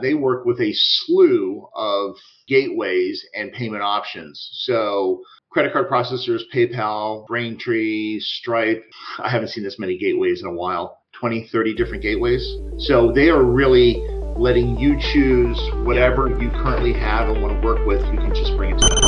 [0.00, 2.14] They work with a slew of
[2.46, 4.48] gateways and payment options.
[4.52, 8.84] So credit card processors, PayPal, Braintree, Stripe.
[9.18, 12.46] I haven't seen this many gateways in a while 20, 30 different gateways.
[12.78, 13.96] So they are really
[14.36, 18.00] letting you choose whatever you currently have and want to work with.
[18.12, 19.07] You can just bring it to them.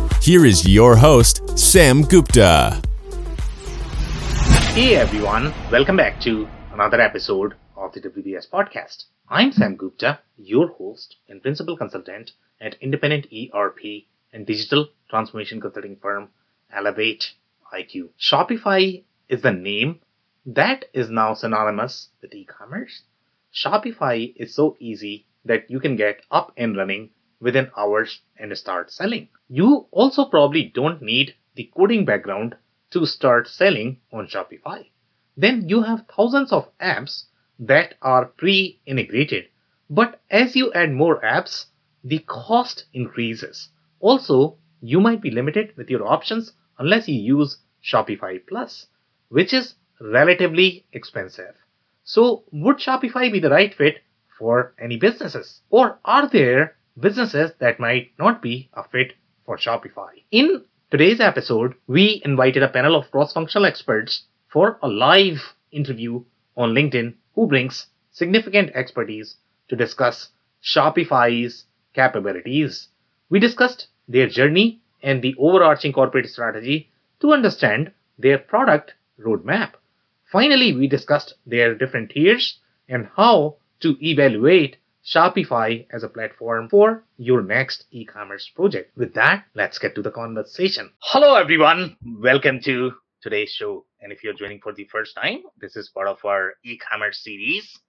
[0.21, 2.79] here is your host, Sam Gupta.
[4.75, 9.05] Hey everyone, welcome back to another episode of the WBS Podcast.
[9.27, 13.79] I'm Sam Gupta, your host and principal consultant at independent ERP
[14.31, 16.29] and digital transformation consulting firm
[16.71, 17.33] Elevate
[17.73, 18.09] IQ.
[18.19, 20.01] Shopify is the name
[20.45, 23.01] that is now synonymous with e-commerce.
[23.51, 28.91] Shopify is so easy that you can get up and running within hours and start
[28.91, 29.27] selling.
[29.53, 32.55] You also probably don't need the coding background
[32.91, 34.85] to start selling on Shopify.
[35.35, 37.25] Then you have thousands of apps
[37.59, 39.49] that are pre-integrated.
[39.89, 41.65] But as you add more apps,
[42.01, 43.67] the cost increases.
[43.99, 48.87] Also, you might be limited with your options unless you use Shopify Plus,
[49.27, 51.55] which is relatively expensive.
[52.05, 53.97] So, would Shopify be the right fit
[54.39, 55.59] for any businesses?
[55.69, 59.11] Or are there businesses that might not be a fit
[59.51, 60.23] for Shopify?
[60.31, 65.41] In today's episode, we invited a panel of cross functional experts for a live
[65.73, 66.23] interview
[66.55, 69.35] on LinkedIn who brings significant expertise
[69.67, 70.29] to discuss
[70.63, 72.87] Shopify's capabilities.
[73.29, 79.73] We discussed their journey and the overarching corporate strategy to understand their product roadmap.
[80.31, 82.57] Finally, we discussed their different tiers
[82.87, 88.95] and how to evaluate Shopify as a platform for your next e commerce project.
[88.95, 90.91] With that, let's get to the conversation.
[90.99, 91.97] Hello, everyone.
[92.19, 92.91] Welcome to
[93.21, 93.85] today's show.
[93.99, 97.79] And if you're joining for the first time, this is part of our e-commerce series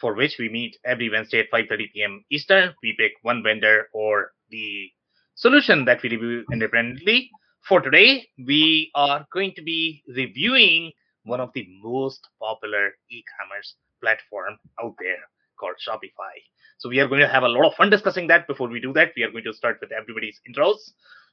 [0.00, 2.24] for which we meet every Wednesday at 5:30 p.m.
[2.30, 2.74] Eastern.
[2.82, 4.90] We pick one vendor or the
[5.34, 7.30] solution that we review independently.
[7.68, 10.92] For today, we are going to be reviewing
[11.24, 15.22] one of the most popular e-commerce platform out there
[15.58, 16.34] called Shopify.
[16.82, 18.48] So we are going to have a lot of fun discussing that.
[18.48, 20.78] Before we do that, we are going to start with everybody's intros.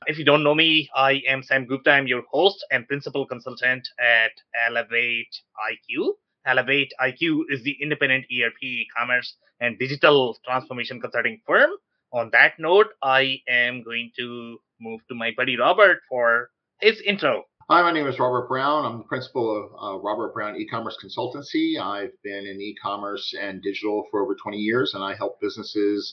[0.06, 1.90] If you don't know me, I am Sam Gupta.
[1.90, 4.30] I'm your host and principal consultant at
[4.68, 5.36] Elevate
[5.72, 6.10] IQ.
[6.46, 11.72] Elevate IQ is the independent ERP, commerce, and digital transformation consulting firm.
[12.14, 17.46] On that note, I am going to move to my buddy Robert for his intro.
[17.72, 18.84] Hi, my name is Robert Brown.
[18.84, 21.80] I'm the principal of uh, Robert Brown E-commerce Consultancy.
[21.80, 26.12] I've been in e-commerce and digital for over 20 years, and I help businesses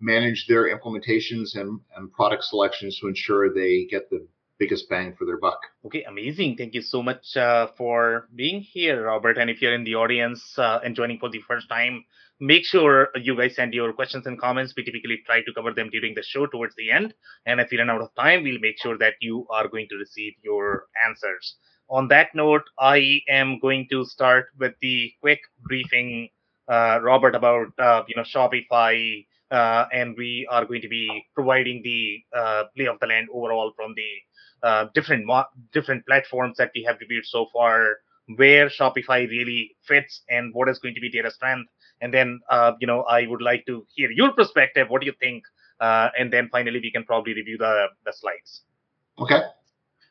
[0.00, 5.24] manage their implementations and, and product selections to ensure they get the biggest bang for
[5.24, 5.60] their buck.
[5.86, 6.56] Okay, amazing.
[6.58, 9.38] Thank you so much uh, for being here, Robert.
[9.38, 12.04] And if you're in the audience uh, and joining for the first time,
[12.40, 14.74] make sure you guys send your questions and comments.
[14.76, 17.14] We typically try to cover them during the show towards the end.
[17.46, 19.96] And if we run out of time, we'll make sure that you are going to
[19.96, 21.56] receive your answers.
[21.90, 26.28] On that note, I am going to start with the quick briefing,
[26.68, 31.80] uh, Robert, about uh, you know Shopify, uh, and we are going to be providing
[31.82, 36.70] the uh, lay of the land overall from the uh, different mo- different platforms that
[36.74, 37.96] we have reviewed so far,
[38.36, 41.70] where Shopify really fits and what is going to be their strength
[42.00, 44.88] and then uh, you know I would like to hear your perspective.
[44.88, 45.44] What do you think?
[45.80, 48.62] Uh, and then finally we can probably review the the slides.
[49.20, 49.40] Okay.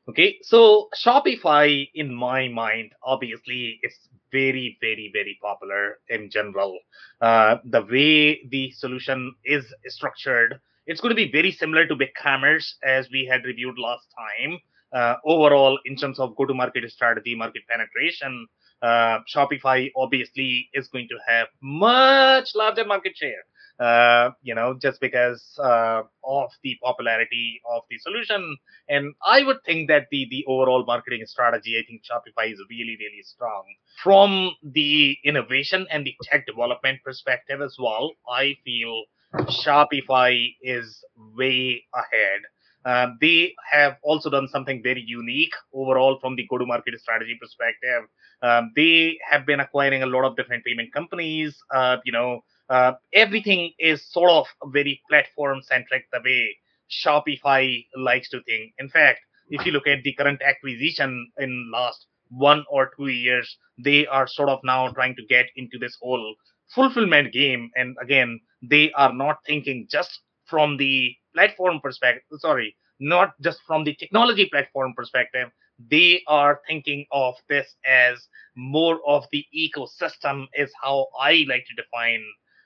[0.10, 6.80] Okay, so Shopify, in my mind, obviously, it's very, very, very popular in general.
[7.20, 12.76] Uh, the way the solution is structured, it's going to be very similar to BigCommerce
[12.86, 14.60] as we had reviewed last time.
[14.94, 18.48] Uh, overall, in terms of go-to-market strategy, market penetration,
[18.82, 23.44] uh, Shopify obviously is going to have much larger market share.
[23.80, 28.58] Uh, you know, just because uh, of the popularity of the solution,
[28.90, 32.98] and I would think that the the overall marketing strategy, I think Shopify is really
[33.00, 33.66] really strong
[34.02, 38.14] from the innovation and the tech development perspective as well.
[38.28, 39.04] I feel
[39.36, 41.04] Shopify is
[41.36, 42.42] way ahead.
[42.88, 48.04] Um, they have also done something very unique overall from the go-to-market strategy perspective.
[48.42, 51.58] Um, they have been acquiring a lot of different payment companies.
[51.74, 56.56] Uh, you know, uh, everything is sort of very platform centric the way
[56.90, 58.74] Shopify likes to think.
[58.80, 59.20] In fact,
[59.50, 64.28] if you look at the current acquisition in last one or two years, they are
[64.28, 66.36] sort of now trying to get into this whole
[66.74, 67.70] fulfillment game.
[67.76, 73.84] And again, they are not thinking just from the platform perspective, sorry, not just from
[73.84, 75.50] the technology platform perspective.
[75.92, 81.76] They are thinking of this as more of the ecosystem, is how I like to
[81.84, 82.24] define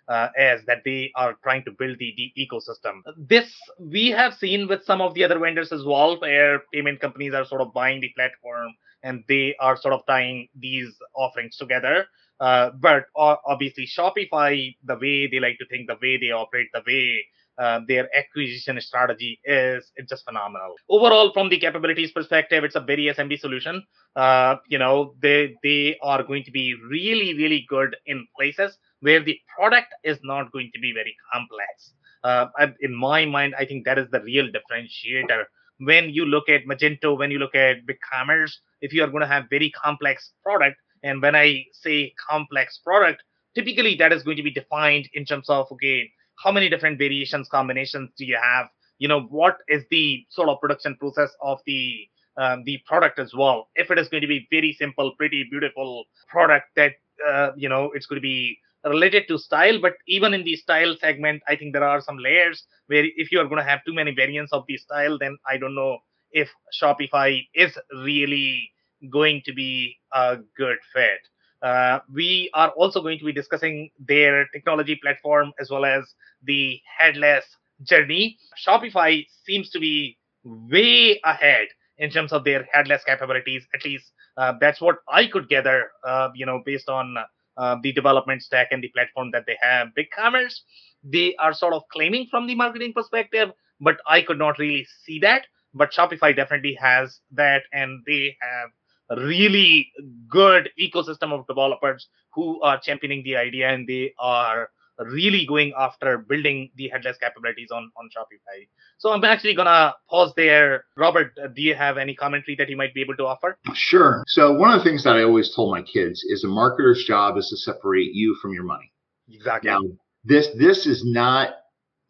[0.07, 3.01] uh, as that they are trying to build the, the ecosystem.
[3.17, 7.33] This we have seen with some of the other vendors as well, where payment companies
[7.33, 8.69] are sort of buying the platform
[9.03, 12.05] and they are sort of tying these offerings together.
[12.39, 16.67] Uh, but uh, obviously, Shopify, the way they like to think, the way they operate,
[16.73, 17.23] the way
[17.57, 20.75] uh, their acquisition strategy is it's just phenomenal.
[20.89, 23.83] Overall from the capabilities perspective it's a very smb solution.
[24.15, 29.23] Uh, you know they they are going to be really really good in places where
[29.23, 31.93] the product is not going to be very complex.
[32.23, 32.45] Uh,
[32.81, 35.43] in my mind i think that is the real differentiator.
[35.79, 38.51] When you look at magento when you look at BigCommerce
[38.81, 43.23] if you are going to have very complex product and when i say complex product
[43.55, 46.09] typically that is going to be defined in terms of okay
[46.43, 48.67] how many different variations combinations do you have?
[48.99, 52.07] You know what is the sort of production process of the
[52.37, 53.69] um, the product as well?
[53.75, 56.93] If it is going to be very simple pretty beautiful product that
[57.27, 60.95] uh, you know it's going to be related to style but even in the style
[60.99, 63.93] segment i think there are some layers where if you are going to have too
[63.93, 65.97] many variants of the style then i don't know
[66.31, 66.49] if
[66.81, 68.71] shopify is really
[69.11, 71.19] going to be a good fit
[71.61, 76.03] uh, we are also going to be discussing their technology platform as well as
[76.43, 77.45] the headless
[77.83, 78.37] journey.
[78.65, 81.67] Shopify seems to be way ahead
[81.97, 83.63] in terms of their headless capabilities.
[83.75, 87.15] At least uh, that's what I could gather, uh, you know, based on
[87.57, 89.89] uh, the development stack and the platform that they have.
[89.97, 90.61] BigCommerce,
[91.03, 93.49] they are sort of claiming from the marketing perspective,
[93.79, 95.45] but I could not really see that.
[95.73, 98.71] But Shopify definitely has that, and they have
[99.17, 99.91] really
[100.27, 104.69] good ecosystem of developers who are championing the idea and they are
[105.05, 108.67] really going after building the headless capabilities on, on Shopify.
[108.97, 110.85] So I'm actually gonna pause there.
[110.95, 113.57] Robert, do you have any commentary that you might be able to offer?
[113.73, 114.23] Sure.
[114.27, 117.37] So one of the things that I always told my kids is a marketer's job
[117.37, 118.91] is to separate you from your money.
[119.29, 119.71] Exactly.
[119.71, 119.81] Now,
[120.23, 121.53] this this is not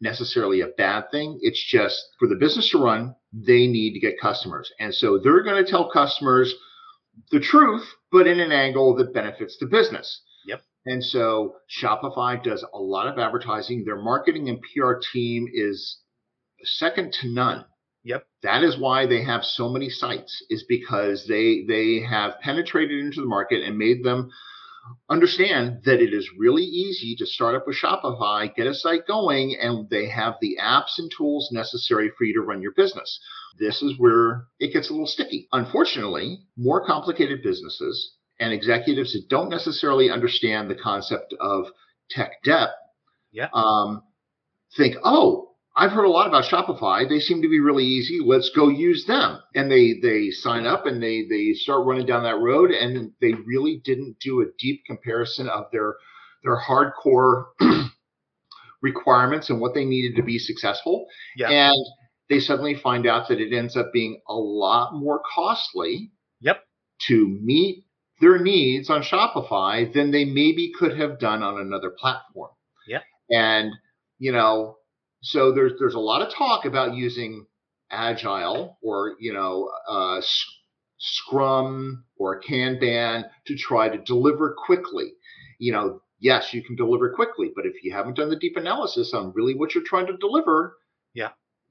[0.00, 1.38] necessarily a bad thing.
[1.40, 4.70] It's just for the business to run, they need to get customers.
[4.80, 6.52] And so they're going to tell customers
[7.30, 10.22] the truth, but in an angle that benefits the business.
[10.46, 10.62] Yep.
[10.86, 13.84] And so Shopify does a lot of advertising.
[13.84, 15.98] Their marketing and PR team is
[16.64, 17.64] second to none.
[18.04, 18.26] Yep.
[18.42, 23.20] That is why they have so many sites is because they they have penetrated into
[23.20, 24.30] the market and made them
[25.08, 29.56] understand that it is really easy to start up with Shopify, get a site going,
[29.60, 33.20] and they have the apps and tools necessary for you to run your business.
[33.58, 35.48] This is where it gets a little sticky.
[35.52, 41.66] Unfortunately, more complicated businesses and executives that don't necessarily understand the concept of
[42.10, 42.70] tech debt
[43.30, 43.48] yeah.
[43.52, 44.02] um,
[44.76, 47.08] think, oh, I've heard a lot about Shopify.
[47.08, 48.20] They seem to be really easy.
[48.22, 49.40] Let's go use them.
[49.54, 53.32] And they they sign up and they they start running down that road and they
[53.32, 55.96] really didn't do a deep comparison of their
[56.44, 57.46] their hardcore
[58.82, 61.06] requirements and what they needed to be successful.
[61.36, 61.48] Yeah.
[61.48, 61.86] And
[62.28, 66.64] they suddenly find out that it ends up being a lot more costly Yep.
[67.06, 67.84] to meet
[68.20, 72.50] their needs on Shopify than they maybe could have done on another platform.
[72.86, 73.00] Yeah.
[73.30, 73.72] And
[74.18, 74.76] you know,
[75.22, 77.46] so there's there's a lot of talk about using
[77.90, 80.20] agile or you know uh,
[80.98, 85.12] scrum or kanban to try to deliver quickly.
[85.58, 89.14] You know yes you can deliver quickly but if you haven't done the deep analysis
[89.14, 90.76] on really what you're trying to deliver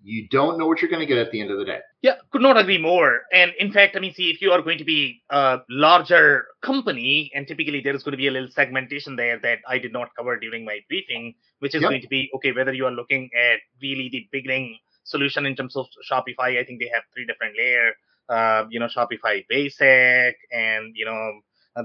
[0.03, 2.15] you don't know what you're going to get at the end of the day yeah
[2.31, 4.83] could not agree more and in fact i mean see if you are going to
[4.83, 9.39] be a larger company and typically there is going to be a little segmentation there
[9.39, 11.89] that i did not cover during my briefing which is yep.
[11.89, 15.75] going to be okay whether you are looking at really the beginning solution in terms
[15.75, 17.91] of shopify i think they have three different layer
[18.29, 21.31] uh, you know shopify basic and you know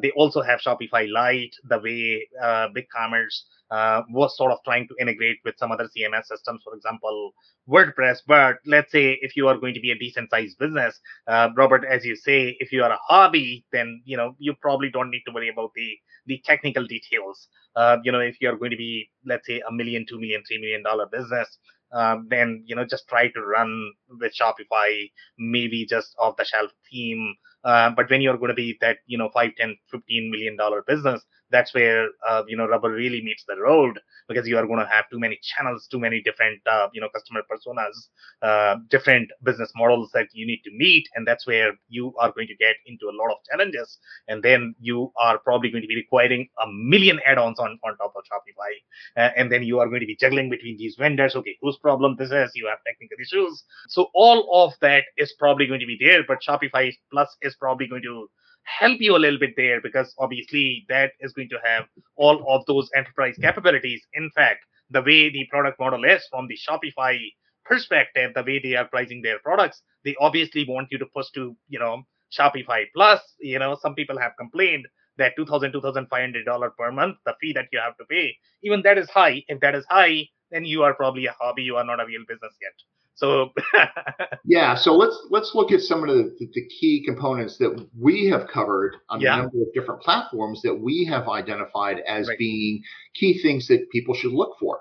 [0.02, 4.94] they also have shopify lite the way uh, BigCommerce uh, was sort of trying to
[5.00, 7.32] integrate with some other cms systems for example
[7.68, 8.18] wordpress.
[8.26, 11.84] But let's say if you are going to be a decent sized business uh, robert
[11.84, 15.22] as you say if you are a hobby then you know you probably don't need
[15.26, 15.96] to worry about the
[16.26, 17.48] the technical details.
[17.76, 20.42] Uh, you know if you are going to be let's say a million two million
[20.46, 21.58] three million dollar business
[21.92, 26.70] um, then you know just try to run with shopify maybe just off the shelf
[26.90, 27.34] theme.
[27.64, 30.82] Uh, but when you're going to be that you know 5 10 15 million dollar
[30.86, 33.98] business that's where uh, you know rubber really meets the road
[34.28, 37.08] because you are going to have too many channels too many different uh, you know
[37.14, 38.08] customer personas
[38.42, 42.46] uh, different business models that you need to meet and that's where you are going
[42.46, 43.98] to get into a lot of challenges
[44.28, 48.12] and then you are probably going to be requiring a million add-ons on, on top
[48.16, 48.72] of shopify
[49.16, 52.16] uh, and then you are going to be juggling between these vendors okay whose problem
[52.18, 53.64] this is you have technical issues.
[53.88, 57.86] So all of that is probably going to be there but shopify plus is probably
[57.86, 58.28] going to
[58.66, 61.84] help you a little bit there because obviously that is going to have
[62.16, 64.02] all of those enterprise capabilities.
[64.14, 67.18] In fact, the way the product model is from the Shopify
[67.64, 71.56] perspective, the way they are pricing their products, they obviously want you to push to,
[71.68, 72.02] you know,
[72.36, 73.20] Shopify Plus.
[73.40, 74.86] You know, some people have complained
[75.18, 79.08] that $2,000, $2,500 per month, the fee that you have to pay, even that is
[79.08, 79.42] high.
[79.48, 82.22] If that is high, then you are probably a hobby, you are not a real
[82.28, 82.74] business yet.
[83.16, 83.50] So
[84.44, 88.46] yeah, so let's let's look at some of the, the key components that we have
[88.46, 89.34] covered on yeah.
[89.34, 92.38] a number of different platforms that we have identified as right.
[92.38, 92.82] being
[93.14, 94.80] key things that people should look for.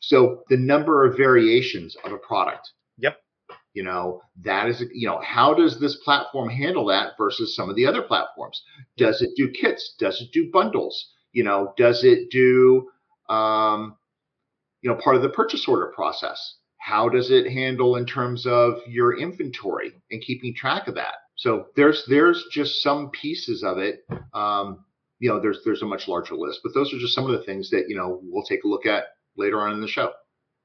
[0.00, 2.70] So the number of variations of a product.
[2.98, 3.16] Yep.
[3.72, 7.76] You know, that is, you know, how does this platform handle that versus some of
[7.76, 8.62] the other platforms?
[8.98, 9.94] Does it do kits?
[9.98, 11.08] Does it do bundles?
[11.32, 12.90] You know, does it do,
[13.30, 13.96] um,
[14.82, 16.56] you know, part of the purchase order process?
[16.82, 21.14] How does it handle in terms of your inventory and keeping track of that?
[21.36, 24.84] So there's there's just some pieces of it um,
[25.22, 27.44] you know there's there's a much larger list but those are just some of the
[27.44, 29.04] things that you know we'll take a look at
[29.36, 30.12] later on in the show.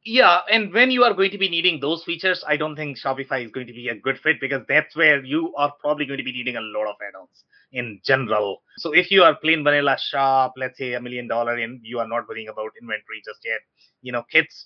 [0.03, 3.45] Yeah and when you are going to be needing those features i don't think shopify
[3.45, 6.23] is going to be a good fit because that's where you are probably going to
[6.23, 7.43] be needing a lot of add-ons
[7.73, 8.61] in general.
[8.77, 12.07] So if you are plain vanilla shop let's say a million dollar and you are
[12.07, 13.59] not worrying about inventory just yet
[14.01, 14.65] you know kits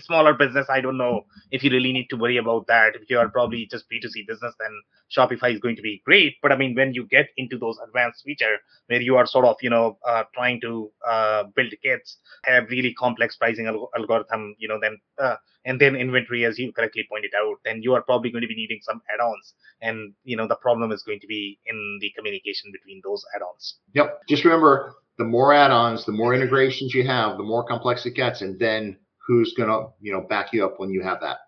[0.00, 2.96] smaller business, I don't know if you really need to worry about that.
[2.96, 4.70] If you are probably just B2C business, then
[5.16, 6.36] Shopify is going to be great.
[6.42, 8.56] But I mean, when you get into those advanced feature
[8.86, 12.94] where you are sort of, you know, uh, trying to uh, build kits, have really
[12.94, 17.32] complex pricing al- algorithm, you know, then uh, and then inventory, as you correctly pointed
[17.34, 19.54] out, then you are probably going to be needing some add-ons.
[19.80, 23.76] And you know, the problem is going to be in the communication between those add-ons.
[23.94, 24.22] Yep.
[24.28, 28.42] Just remember, the more add-ons, the more integrations you have, the more complex it gets,
[28.42, 31.38] and then who's going to you know back you up when you have that.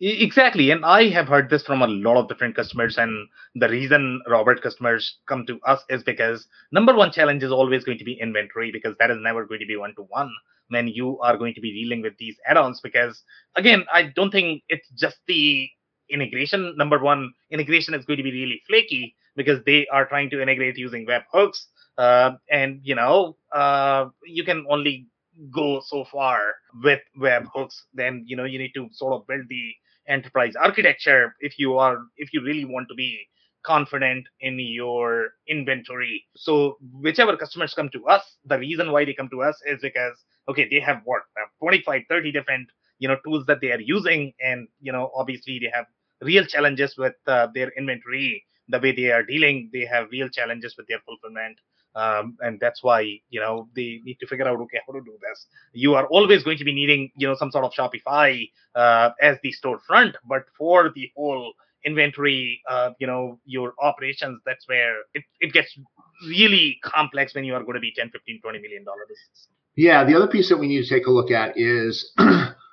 [0.00, 0.70] Exactly.
[0.70, 4.60] And i have heard this from a lot of different customers and the reason robert
[4.60, 8.72] customers come to us is because number one challenge is always going to be inventory
[8.72, 10.30] because that is never going to be one to one
[10.68, 13.22] when you are going to be dealing with these add-ons because
[13.54, 15.68] again i don't think it's just the
[16.10, 16.74] integration.
[16.76, 20.76] Number one integration is going to be really flaky because they are trying to integrate
[20.76, 25.06] using web hooks uh, and you know uh, you can only
[25.50, 26.38] go so far
[26.82, 29.72] with webhooks then you know you need to sort of build the
[30.08, 33.26] enterprise architecture if you are if you really want to be
[33.64, 36.24] confident in your inventory.
[36.36, 40.16] So whichever customers come to us the reason why they come to us is because
[40.48, 41.22] okay they have what
[41.60, 45.70] 25 30 different you know tools that they are using and you know obviously they
[45.74, 45.86] have
[46.22, 50.74] real challenges with uh, their inventory the way they are dealing they have real challenges
[50.76, 51.58] with their fulfillment
[51.94, 55.12] um, and that's why you know they need to figure out okay how to do
[55.12, 55.46] this.
[55.72, 59.38] You are always going to be needing you know some sort of shopify uh, as
[59.42, 61.52] the storefront but for the whole
[61.84, 65.78] inventory uh, you know your operations that's where it, it gets
[66.26, 69.48] really complex when you are going to be 10 15 20 million dollar business.
[69.76, 72.12] Yeah the other piece that we need to take a look at is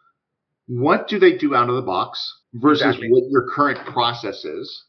[0.68, 3.12] what do they do out of the box versus exactly.
[3.12, 4.86] what your current process is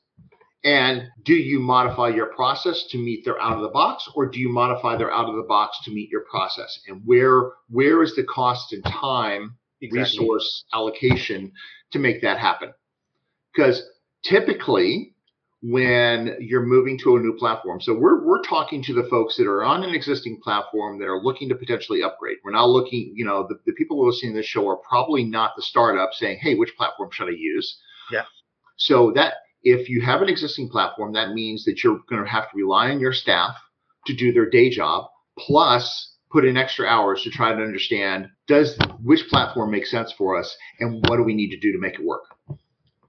[0.64, 4.38] and do you modify your process to meet their out of the box, or do
[4.38, 6.81] you modify their out of the box to meet your process?
[6.87, 10.21] And where where is the cost and time exactly.
[10.21, 11.52] resource allocation
[11.90, 12.73] to make that happen?
[13.52, 13.83] Because
[14.23, 15.14] typically,
[15.62, 19.49] when you're moving to a new platform, so we're we're talking to the folks that
[19.49, 22.37] are on an existing platform that are looking to potentially upgrade.
[22.45, 25.57] We're not looking, you know, the, the people listening to this show are probably not
[25.57, 27.81] the startup saying, "Hey, which platform should I use?"
[28.12, 28.25] Yeah.
[28.76, 32.50] So that if you have an existing platform, that means that you're going to have
[32.50, 33.57] to rely on your staff
[34.07, 38.76] to do their day job, plus put in extra hours to try to understand does
[39.02, 41.95] which platform make sense for us and what do we need to do to make
[41.95, 42.23] it work.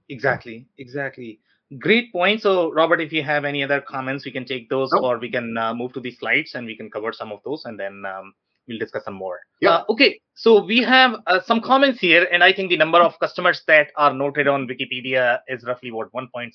[0.08, 1.40] Exactly, exactly.
[1.78, 2.42] Great point.
[2.42, 5.02] So, Robert, if you have any other comments, we can take those, nope.
[5.02, 7.64] or we can uh, move to the slides and we can cover some of those,
[7.64, 8.34] and then um,
[8.68, 9.40] we'll discuss some more.
[9.60, 9.70] Yeah.
[9.70, 10.20] Uh, okay.
[10.34, 13.88] So we have uh, some comments here, and I think the number of customers that
[13.96, 16.50] are noted on Wikipedia is roughly what 1.7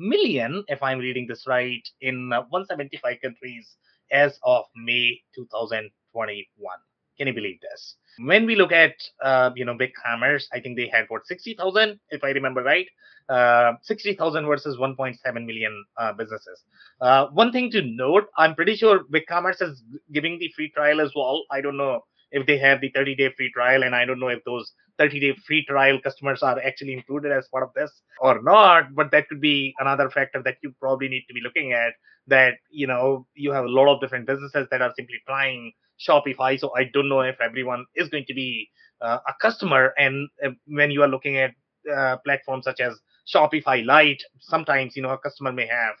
[0.00, 3.76] million, if I'm reading this right, in uh, 175 countries
[4.10, 6.78] as of May 2021.
[7.18, 7.96] Can you believe this?
[8.18, 12.24] When we look at uh, you know BigCommerce, I think they had what 60,000, if
[12.24, 12.86] I remember right.
[13.28, 16.62] Uh, 60,000 versus 1.7 million uh, businesses.
[17.02, 19.82] Uh, one thing to note, I'm pretty sure BigCommerce is
[20.12, 21.44] giving the free trial as well.
[21.50, 24.28] I don't know if they have the 30 day free trial, and I don't know
[24.28, 28.40] if those 30 day free trial customers are actually included as part of this or
[28.42, 28.94] not.
[28.94, 31.92] But that could be another factor that you probably need to be looking at.
[32.26, 36.58] That you know you have a lot of different businesses that are simply trying Shopify.
[36.58, 39.94] So I don't know if everyone is going to be uh, a customer.
[39.98, 41.52] And uh, when you are looking at
[41.92, 42.98] uh, platforms such as
[43.32, 45.94] Shopify Lite, sometimes you know a customer may have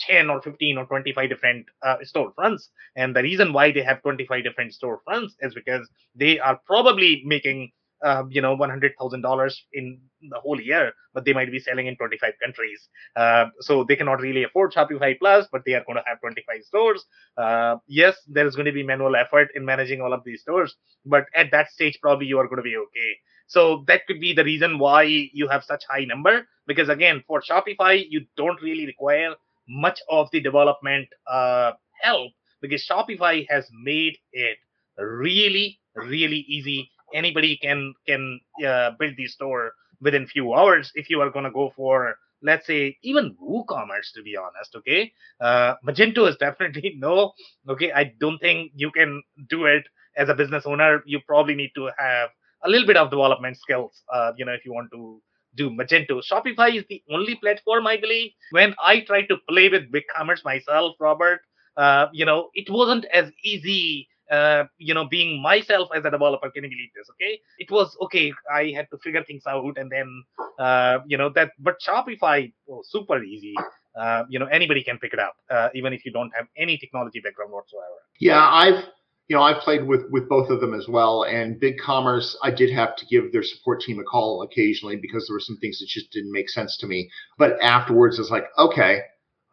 [0.00, 2.68] 10 or 15 or 25 different uh, storefronts.
[2.96, 7.72] And the reason why they have 25 different storefronts is because they are probably making,
[8.06, 12.32] uh, you know, $100,000 in the whole year, but they might be selling in 25
[12.42, 12.88] countries.
[13.16, 16.62] Uh, so they cannot really afford Shopify Plus, but they are going to have 25
[16.62, 17.04] stores.
[17.36, 20.76] Uh, yes, there is going to be manual effort in managing all of these stores,
[21.04, 23.12] but at that stage, probably you are going to be okay.
[23.48, 26.46] So that could be the reason why you have such high number.
[26.66, 29.34] Because again, for Shopify, you don't really require
[29.68, 31.72] much of the development uh,
[32.02, 34.58] help because Shopify has made it
[34.98, 36.90] really, really easy.
[37.14, 41.50] Anybody can can uh, build the store within few hours if you are going to
[41.50, 44.74] go for let's say even WooCommerce to be honest.
[44.76, 47.32] Okay, uh, Magento is definitely no.
[47.68, 49.84] Okay, I don't think you can do it
[50.16, 51.02] as a business owner.
[51.06, 52.30] You probably need to have
[52.64, 54.02] a little bit of development skills.
[54.12, 55.20] Uh, you know, if you want to
[55.56, 56.22] do Magento.
[56.22, 58.32] Shopify is the only platform, I believe.
[58.50, 61.40] When I tried to play with BigCommerce myself, Robert,
[61.76, 64.08] uh, you know, it wasn't as easy.
[64.30, 67.08] Uh, you know, being myself as a developer, can you believe this?
[67.10, 68.32] Okay, it was okay.
[68.52, 70.24] I had to figure things out, and then,
[70.58, 71.52] uh, you know, that.
[71.58, 73.54] But Shopify, oh, super easy.
[73.96, 76.76] Uh, you know, anybody can pick it up, uh, even if you don't have any
[76.76, 77.96] technology background whatsoever.
[78.18, 78.84] Yeah, I've
[79.28, 81.24] you know, I've played with with both of them as well.
[81.24, 85.34] And BigCommerce, I did have to give their support team a call occasionally because there
[85.34, 87.10] were some things that just didn't make sense to me.
[87.38, 89.00] But afterwards, it's like, okay,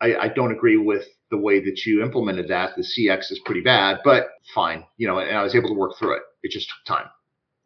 [0.01, 2.75] I, I don't agree with the way that you implemented that.
[2.75, 5.17] The CX is pretty bad, but fine, you know.
[5.17, 6.23] And I was able to work through it.
[6.43, 7.09] It just took time.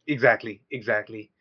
[0.08, 1.32] Exactly, exactly.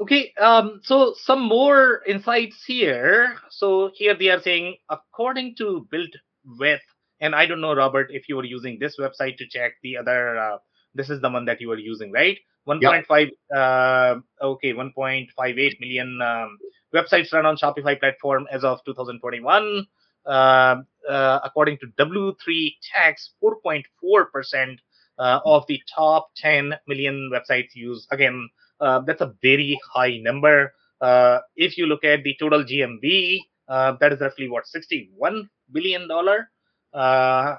[0.00, 3.36] Okay, um, so some more insights here.
[3.50, 6.10] So here they are saying, according to Built
[6.44, 6.80] with
[7.22, 10.36] and I don't know, Robert, if you were using this website to check the other.
[10.36, 10.58] Uh,
[10.92, 12.36] this is the one that you were using, right?
[12.68, 13.06] 1.5.
[13.08, 13.30] Yep.
[13.56, 16.58] Uh, okay, 1.58 million um,
[16.92, 19.86] websites run on Shopify platform as of 2021.
[20.26, 20.76] Uh,
[21.08, 24.80] uh, according to W3 Techs, 4.4 percent
[25.18, 28.06] uh, of the top 10 million websites use.
[28.10, 28.48] Again,
[28.80, 30.72] uh, that's a very high number.
[31.00, 33.38] Uh, if you look at the total GMV,
[33.68, 36.48] that is roughly what 61 billion dollar
[36.92, 37.56] uh,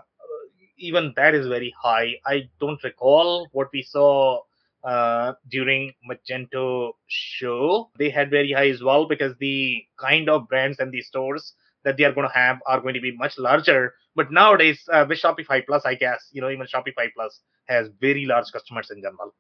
[0.78, 2.16] even that is very high.
[2.26, 4.42] I don't recall what we saw
[4.84, 7.90] uh, during Magento show.
[7.98, 11.98] They had very high as well because the kind of brands and the stores that
[11.98, 13.94] they are going to have are going to be much larger.
[14.16, 18.26] But nowadays, uh, with Shopify Plus, I guess you know even Shopify Plus has very
[18.26, 19.34] large customers in general.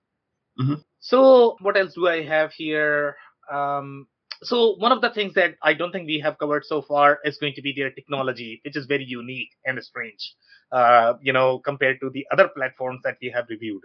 [0.60, 0.82] Mm-hmm.
[0.99, 3.15] So what else do I have here?
[3.51, 4.08] Um,
[4.41, 7.38] so one of the things that I don't think we have covered so far is
[7.38, 10.36] going to be their technology, which is very unique and strange,
[10.71, 13.82] uh, you know, compared to the other platforms that we have reviewed.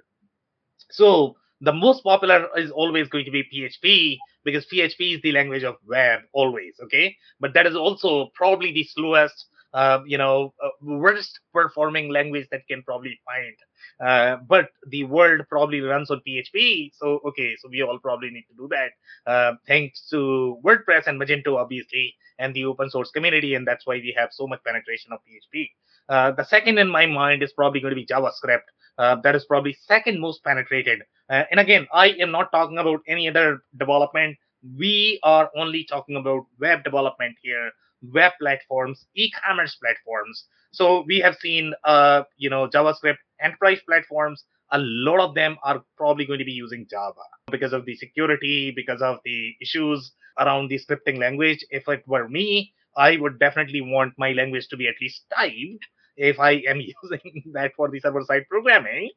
[0.91, 4.19] So the most popular is always going to be PHP
[4.49, 7.15] because PHP is the language of web always, okay?
[7.39, 12.67] But that is also probably the slowest, uh, you know, uh, worst performing language that
[12.67, 13.57] can probably find.
[14.01, 16.93] Uh, but the world probably runs on PHP.
[16.95, 18.91] So, okay, so we all probably need to do that.
[19.31, 23.55] Uh, thanks to WordPress and Magento, obviously, and the open source community.
[23.55, 25.69] And that's why we have so much penetration of PHP.
[26.09, 28.69] Uh, the second in my mind is probably going to be JavaScript.
[28.97, 31.03] Uh, that is probably second most penetrated.
[31.31, 34.37] Uh, and again, I am not talking about any other development.
[34.77, 37.71] We are only talking about web development here
[38.03, 40.45] web platforms, e-commerce platforms.
[40.73, 44.45] So we have seen, uh, you know, JavaScript enterprise platforms.
[44.71, 48.71] A lot of them are probably going to be using Java because of the security,
[48.71, 51.65] because of the issues around the scripting language.
[51.71, 55.87] If it were me, I would definitely want my language to be at least typed
[56.17, 59.11] if I am using that for the server side programming.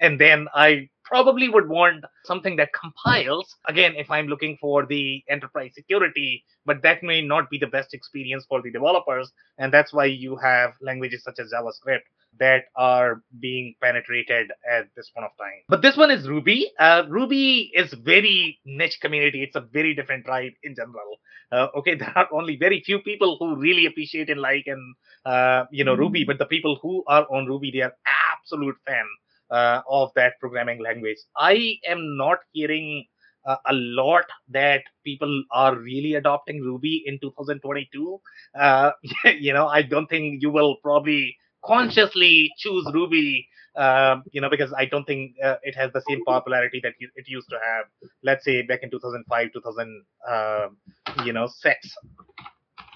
[0.00, 5.22] And then I probably would want something that compiles, again, if I'm looking for the
[5.30, 9.30] enterprise security, but that may not be the best experience for the developers.
[9.58, 12.00] And that's why you have languages such as JavaScript
[12.38, 15.62] that are being penetrated at this point of time.
[15.68, 16.70] But this one is Ruby.
[16.78, 19.42] Uh, Ruby is very niche community.
[19.42, 21.18] It's a very different tribe in general.
[21.50, 25.64] Uh, okay, there are only very few people who really appreciate and like and uh,
[25.70, 25.94] you know.
[25.94, 27.94] Ruby, but the people who are on Ruby, they are
[28.42, 29.06] absolute fan
[29.50, 31.18] uh, of that programming language.
[31.36, 33.06] I am not hearing
[33.46, 38.20] uh, a lot that people are really adopting Ruby in 2022.
[38.58, 38.90] Uh,
[39.38, 43.46] you know, I don't think you will probably consciously choose Ruby.
[43.76, 47.28] Um, you know, because I don't think uh, it has the same popularity that it
[47.28, 47.84] used to have.
[48.22, 50.78] Let's say back in 2005, 2000, um,
[51.26, 51.94] you know, six.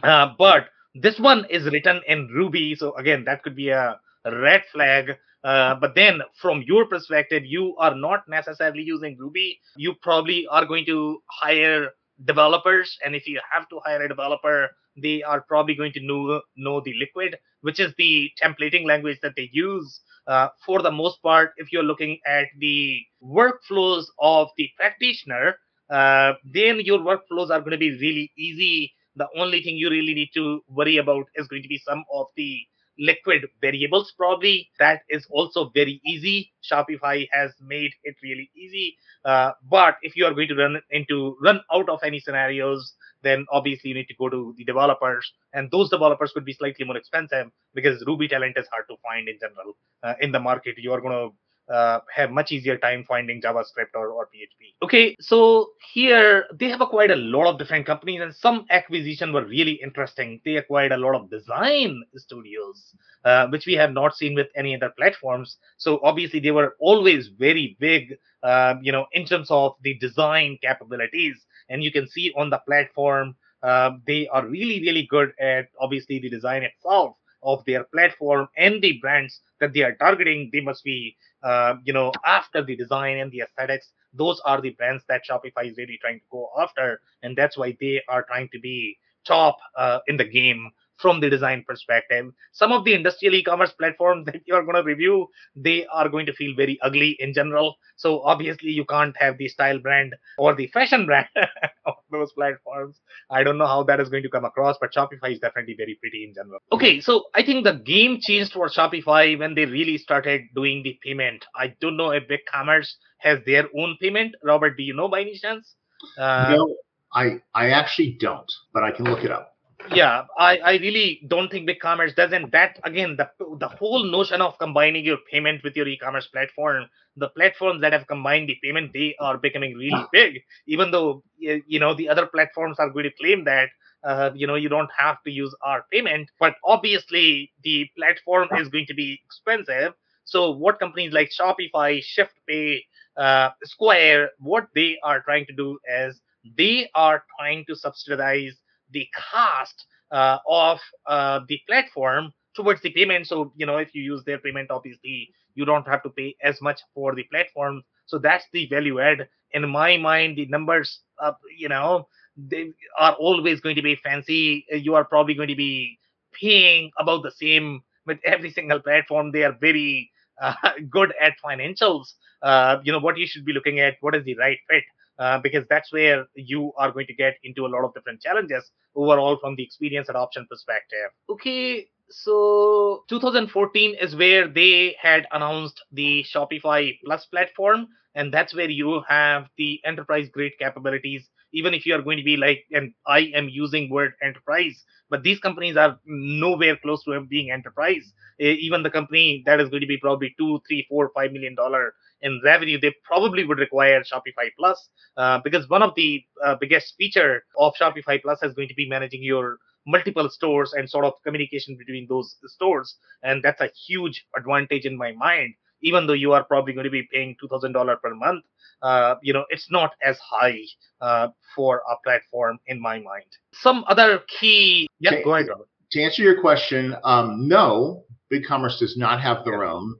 [0.02, 4.62] Uh, but this one is written in Ruby, so again, that could be a red
[4.72, 9.58] flag uh, but then, from your perspective, you are not necessarily using Ruby.
[9.76, 11.90] You probably are going to hire
[12.24, 16.42] developers, and if you have to hire a developer, they are probably going to know
[16.56, 20.00] know the Liquid, which is the templating language that they use.
[20.26, 25.56] Uh, for the most part, if you're looking at the workflows of the practitioner,
[25.90, 28.92] uh, then your workflows are going to be really easy.
[29.16, 32.26] The only thing you really need to worry about is going to be some of
[32.36, 32.60] the
[33.00, 34.12] liquid variables.
[34.16, 36.52] Probably that is also very easy.
[36.62, 38.96] Shopify has made it really easy.
[39.24, 43.46] Uh, but if you are going to run into run out of any scenarios then
[43.52, 45.30] obviously you need to go to the developers.
[45.52, 49.28] And those developers could be slightly more expensive because ruby talent is hard to find
[49.28, 49.76] in general.
[50.02, 51.34] Uh, in the market you are going to
[51.70, 54.74] uh, have much easier time finding JavaScript or, or PHP.
[54.82, 59.44] Okay, so here they have acquired a lot of different companies, and some acquisition were
[59.44, 60.40] really interesting.
[60.44, 64.74] They acquired a lot of design studios, uh, which we have not seen with any
[64.74, 65.58] other platforms.
[65.76, 70.58] So obviously they were always very big, uh, you know, in terms of the design
[70.62, 71.36] capabilities.
[71.68, 76.18] And you can see on the platform, uh, they are really, really good at obviously
[76.18, 80.50] the design itself of their platform and the brands that they are targeting.
[80.52, 84.70] They must be uh, you know, after the design and the aesthetics, those are the
[84.70, 88.48] brands that Shopify is really trying to go after, and that's why they are trying
[88.52, 92.26] to be top uh, in the game from the design perspective.
[92.52, 96.26] Some of the industrial e-commerce platforms that you are going to review, they are going
[96.26, 97.76] to feel very ugly in general.
[97.96, 101.28] So obviously you can't have the style brand or the fashion brand
[101.86, 103.00] on those platforms.
[103.30, 105.98] I don't know how that is going to come across, but Shopify is definitely very
[106.00, 106.60] pretty in general.
[106.72, 110.98] Okay, so I think the game changed for Shopify when they really started doing the
[111.02, 111.44] payment.
[111.56, 114.34] I don't know if BigCommerce has their own payment.
[114.42, 115.74] Robert, do you know by any chance?
[116.16, 116.76] Uh, no,
[117.12, 119.50] I I actually don't, but I can look it up
[119.88, 124.58] yeah i i really don't think BigCommerce doesn't that again the the whole notion of
[124.58, 129.14] combining your payment with your e-commerce platform the platforms that have combined the payment they
[129.20, 130.40] are becoming really big.
[130.66, 133.68] Even though you know the other platforms are going to claim that
[134.04, 138.68] uh, you know you don't have to use our payment but obviously the platform is
[138.68, 139.92] going to be expensive.
[140.24, 142.80] So what companies like shopify shiftpay
[143.16, 146.20] uh, square what they are trying to do is
[146.56, 148.54] they are trying to subsidize
[148.92, 153.26] the cost uh, of uh, the platform towards the payment.
[153.26, 156.60] So, you know, if you use their payment, obviously you don't have to pay as
[156.60, 157.82] much for the platform.
[158.06, 159.28] So that's the value add.
[159.52, 164.64] In my mind, the numbers, uh, you know, they are always going to be fancy.
[164.70, 165.98] You are probably going to be
[166.32, 169.32] paying about the same with every single platform.
[169.32, 170.54] They are very uh,
[170.90, 172.12] good at financials.
[172.42, 174.84] Uh, you know, what you should be looking at, what is the right fit.
[175.20, 178.70] Uh, because that's where you are going to get into a lot of different challenges
[178.96, 181.10] overall from the experience adoption perspective.
[181.28, 188.70] Okay, so 2014 is where they had announced the Shopify Plus platform, and that's where
[188.70, 191.28] you have the enterprise grade capabilities.
[191.52, 195.22] Even if you are going to be like, and I am using word enterprise, but
[195.22, 198.12] these companies are nowhere close to being enterprise.
[198.38, 201.92] Even the company that is going to be probably two, three, four, five million dollar
[202.22, 206.94] in revenue, they probably would require Shopify Plus uh, because one of the uh, biggest
[206.96, 211.14] feature of Shopify Plus is going to be managing your multiple stores and sort of
[211.24, 215.54] communication between those stores, and that's a huge advantage in my mind.
[215.82, 218.44] Even though you are probably going to be paying two thousand dollar per month,
[218.82, 220.60] uh, you know it's not as high
[221.00, 223.24] uh, for a platform in my mind.
[223.54, 225.48] Some other key, yeah, to, go ahead.
[225.48, 225.68] Robert.
[225.92, 229.72] To answer your question, um, no, BigCommerce does not have their yeah.
[229.72, 229.94] own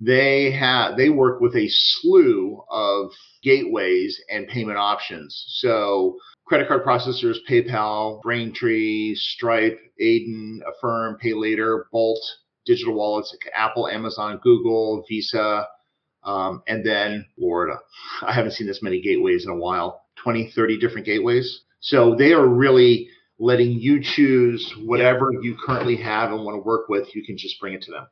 [0.00, 3.10] they have they work with a slew of
[3.42, 5.44] gateways and payment options.
[5.48, 12.20] So credit card processors, PayPal, Braintree, Stripe, Adyen, Affirm, Pay Later, Bolt,
[12.66, 15.66] digital wallets, Apple, Amazon, Google, Visa,
[16.24, 17.78] um, and then Florida.
[18.22, 21.62] I haven't seen this many gateways in a while 20, 30 different gateways.
[21.80, 26.88] So they are really letting you choose whatever you currently have and want to work
[26.88, 27.14] with.
[27.14, 28.06] You can just bring it to them.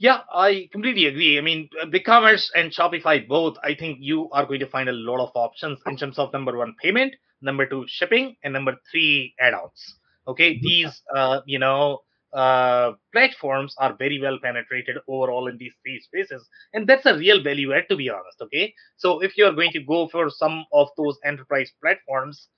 [0.00, 1.36] Yeah, I completely agree.
[1.36, 4.92] I mean, uh, BigCommerce and Shopify both, I think you are going to find a
[4.92, 9.34] lot of options in terms of number one, payment, number two, shipping, and number three,
[9.38, 9.96] add ons.
[10.26, 10.66] Okay, mm-hmm.
[10.66, 12.00] these, uh, you know,
[12.32, 16.48] uh, platforms are very well penetrated overall in these three spaces.
[16.72, 18.40] And that's a real value add, to be honest.
[18.40, 18.72] Okay.
[18.96, 22.48] So if you're going to go for some of those enterprise platforms,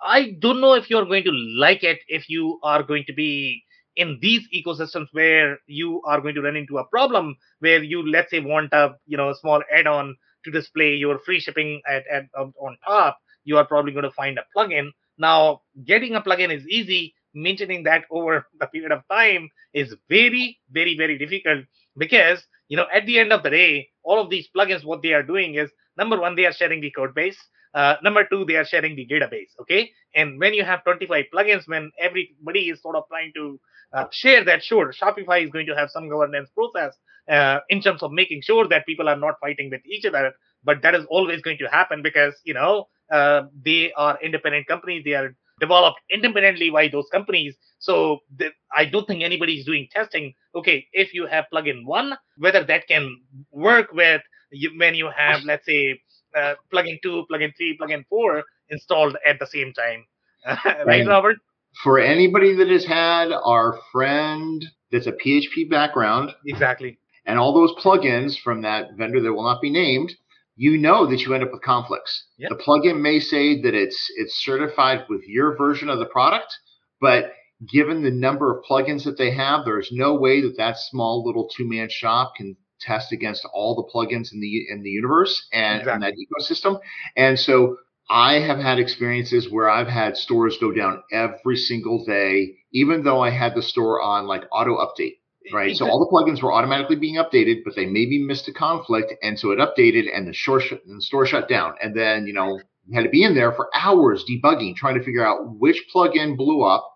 [0.00, 3.62] I don't know if you're going to like it if you are going to be
[3.98, 8.30] in these ecosystems where you are going to run into a problem where you let's
[8.30, 12.24] say want a you know a small add-on to display your free shipping at, at
[12.36, 14.90] on top you are probably going to find a plugin.
[15.18, 17.14] Now getting a plugin is easy.
[17.34, 21.64] Maintaining that over the period of time is very very very difficult
[21.96, 25.12] because you know at the end of the day all of these plugins what they
[25.12, 27.38] are doing is number one they are sharing the code base.
[27.74, 29.90] Uh, number two they are sharing the database okay?
[30.14, 33.60] And when you have 25 plugins when everybody is sort of trying to
[33.92, 36.94] uh, share that sure shopify is going to have some governance process
[37.28, 40.32] uh, in terms of making sure that people are not fighting with each other
[40.64, 45.02] but that is always going to happen because you know uh, they are independent companies
[45.04, 47.54] they are developed independently by those companies.
[47.78, 50.34] So th- i don't think anybody is doing testing.
[50.54, 53.16] Okay if you have plugin one whether that can
[53.50, 56.00] work with you, when you have let's say
[56.36, 60.04] uh, plugin two plugin three plugin four installed at the same time.
[60.86, 61.06] Right.
[61.06, 61.38] Robert
[61.82, 67.74] for anybody that has had our friend that's a php background exactly and all those
[67.82, 70.12] plugins from that vendor that will not be named
[70.58, 72.26] you know that you end up with conflicts.
[72.38, 72.50] Yep.
[72.50, 76.52] The plugin may say that it's it's certified with your version of the product,
[77.00, 77.32] but
[77.72, 81.48] given the number of plugins that they have, there's no way that that small little
[81.56, 85.78] two man shop can test against all the plugins in the in the universe and,
[85.78, 86.10] exactly.
[86.10, 86.80] that ecosystem.
[87.16, 87.76] And so
[88.10, 93.20] I have had experiences where I've had stores go down every single day, even though
[93.20, 95.16] I had the store on like auto update
[95.52, 95.76] right?
[95.76, 99.38] So all the plugins were automatically being updated, but they maybe missed a conflict, and
[99.38, 102.32] so it updated, and the store sh- and the store shut down, and then you
[102.32, 102.60] know
[102.92, 106.62] had to be in there for hours debugging, trying to figure out which plugin blew
[106.62, 106.90] up,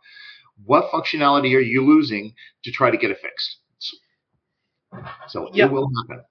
[0.65, 3.59] what functionality are you losing to try to get it fixed.
[5.29, 5.67] So yeah.
[5.67, 6.25] it will happen.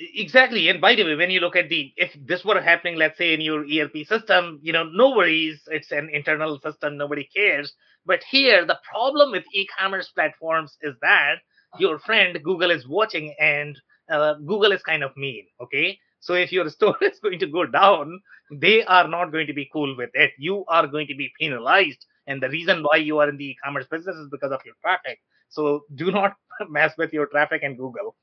[0.00, 0.68] Exactly.
[0.68, 3.32] And by the way, when you look at the, if this were happening, let's say
[3.32, 5.62] in your ERP system, you know, no worries.
[5.68, 6.96] It's an internal system.
[6.96, 7.72] Nobody cares.
[8.04, 11.36] But here, the problem with e-commerce platforms is that
[11.78, 13.80] your friend Google is watching and
[14.10, 15.46] uh, Google is kind of mean.
[15.60, 15.98] Okay.
[16.20, 18.20] So if your store is going to go down,
[18.52, 20.32] they are not going to be cool with it.
[20.38, 22.04] You are going to be penalized.
[22.26, 25.20] And the reason why you are in the e-commerce business is because of your traffic.
[25.54, 26.34] So do not
[26.68, 28.16] mess with your traffic and Google.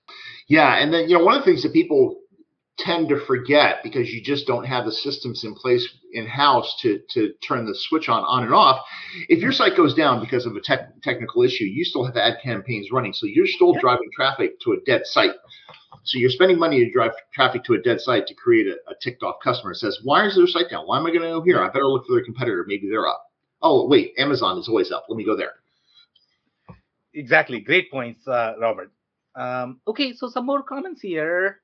[0.47, 0.75] Yeah.
[0.75, 2.17] And then, you know, one of the things that people
[2.77, 6.99] tend to forget because you just don't have the systems in place in house to
[7.11, 8.83] to turn the switch on on and off.
[9.29, 12.37] If your site goes down because of a tech, technical issue, you still have ad
[12.41, 13.81] campaigns running, so you're still yeah.
[13.81, 15.31] driving traffic to a dead site.
[16.03, 18.95] So you're spending money to drive traffic to a dead site to create a, a
[19.01, 19.73] ticked off customer.
[19.73, 20.87] It says, why is their site down?
[20.87, 21.63] Why am I going to go here?
[21.63, 22.65] I better look for their competitor.
[22.67, 23.23] Maybe they're up.
[23.61, 25.05] Oh wait, Amazon is always up.
[25.07, 25.60] Let me go there.
[27.13, 27.59] Exactly.
[27.59, 28.91] Great points, uh, Robert.
[29.35, 31.59] Um, okay, so some more comments here.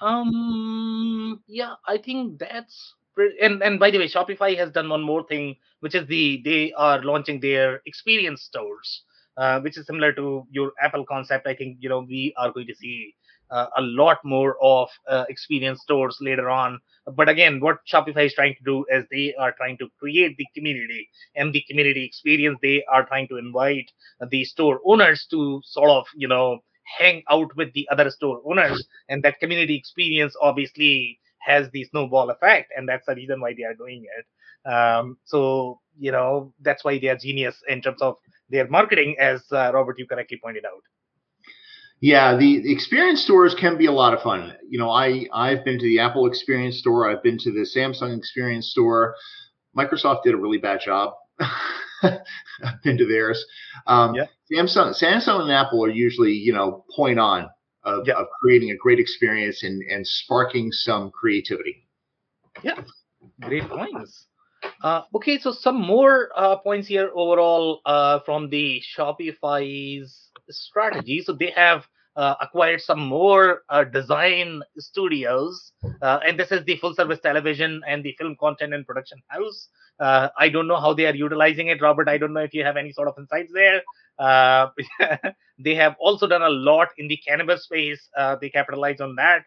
[0.00, 2.94] Um, yeah, I think that's
[3.40, 6.72] and and by the way, Shopify has done one more thing, which is the they
[6.74, 9.02] are launching their experience stores,
[9.36, 11.46] uh, which is similar to your Apple concept.
[11.46, 13.14] I think you know we are going to see
[13.76, 16.80] a lot more of uh, experience stores later on.
[17.14, 20.46] But again, what Shopify is trying to do is they are trying to create the
[20.54, 22.58] community and the community experience.
[22.62, 23.90] They are trying to invite
[24.30, 26.60] the store owners to sort of you know
[26.98, 32.30] hang out with the other store owners and that community experience obviously has the snowball
[32.30, 36.84] effect and that's the reason why they are doing it um, so you know that's
[36.84, 38.16] why they are genius in terms of
[38.50, 40.82] their marketing as uh, robert you correctly pointed out
[42.04, 45.78] yeah the experience stores can be a lot of fun you know i i've been
[45.78, 49.14] to the apple experience store i've been to the samsung experience store
[49.76, 51.14] microsoft did a really bad job
[52.02, 53.44] I've been to theirs.
[53.86, 54.26] Um, yeah.
[54.52, 57.48] Samsung, Samsung and Apple are usually, you know, point on
[57.82, 58.14] of, yeah.
[58.14, 61.88] of creating a great experience and, and sparking some creativity.
[62.62, 62.80] Yeah,
[63.40, 64.26] great points.
[64.82, 71.22] Uh, okay, so some more uh, points here overall uh, from the Shopify's strategy.
[71.22, 75.72] So they have uh, acquired some more uh, design studios,
[76.02, 79.68] uh, and this is the full service television and the film content and production house.
[79.98, 82.08] Uh, I don't know how they are utilizing it, Robert.
[82.08, 83.82] I don't know if you have any sort of insights there.
[84.18, 84.68] Uh,
[85.58, 88.08] they have also done a lot in the cannabis space.
[88.16, 89.44] Uh, they capitalize on that.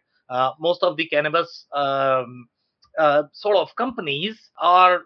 [0.60, 2.47] most of the cannabis um,
[3.32, 5.01] sort of companies are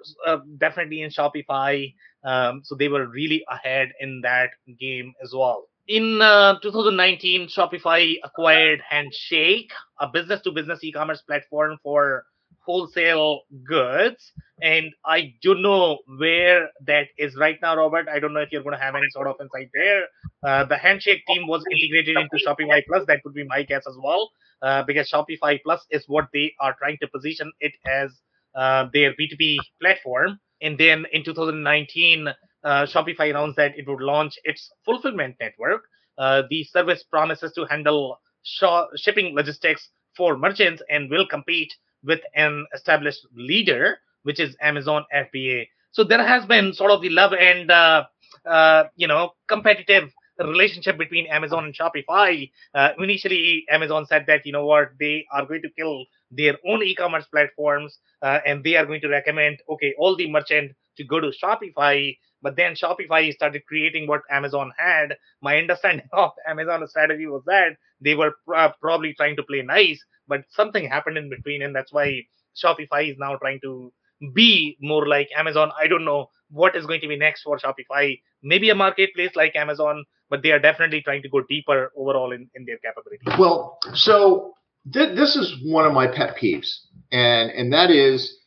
[0.58, 1.94] definitely in Shopify.
[2.24, 8.16] Um, so they were really ahead in that game as well in uh, 2019, Shopify
[8.24, 12.24] acquired Handshake, a business to business e commerce platform for
[12.66, 14.32] wholesale goods.
[14.62, 18.08] And I don't know where that is right now, Robert.
[18.08, 20.04] I don't know if you're going to have any sort of insight there.
[20.42, 23.04] Uh, the Handshake team was integrated into Shopify Plus.
[23.08, 26.74] That would be my guess as well, uh, because Shopify Plus is what they are
[26.80, 28.12] trying to position it as
[28.56, 30.40] uh, their B2B platform.
[30.62, 32.30] And then in 2019,
[32.64, 35.84] uh, Shopify announced that it would launch its fulfillment network.
[36.18, 38.64] Uh, the service promises to handle sh-
[38.96, 45.68] shipping logistics for merchants and will compete with an established leader, which is Amazon FBA.
[45.92, 48.06] So there has been sort of the love and uh,
[48.46, 52.50] uh, you know competitive relationship between Amazon and Shopify.
[52.74, 56.82] Uh, initially, Amazon said that you know what they are going to kill their own
[56.82, 61.20] e-commerce platforms uh, and they are going to recommend okay all the merchant to go
[61.20, 62.16] to Shopify.
[62.42, 65.16] But then Shopify started creating what Amazon had.
[65.42, 70.04] My understanding of Amazon's strategy was that they were pr- probably trying to play nice,
[70.28, 72.24] but something happened in between, and that's why
[72.62, 73.94] Shopify is now trying to
[74.34, 75.72] be more like Amazon.
[75.80, 78.20] I don't know what is going to be next for Shopify.
[78.44, 82.50] Maybe a marketplace like Amazon, but they are definitely trying to go deeper overall in,
[82.56, 83.40] in their capabilities.
[83.40, 84.54] Well, so
[84.92, 86.68] th- this is one of my pet peeves,
[87.12, 88.38] and and that is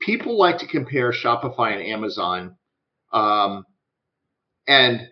[0.00, 2.56] people like to compare Shopify and Amazon,
[3.14, 3.64] um,
[4.68, 5.08] and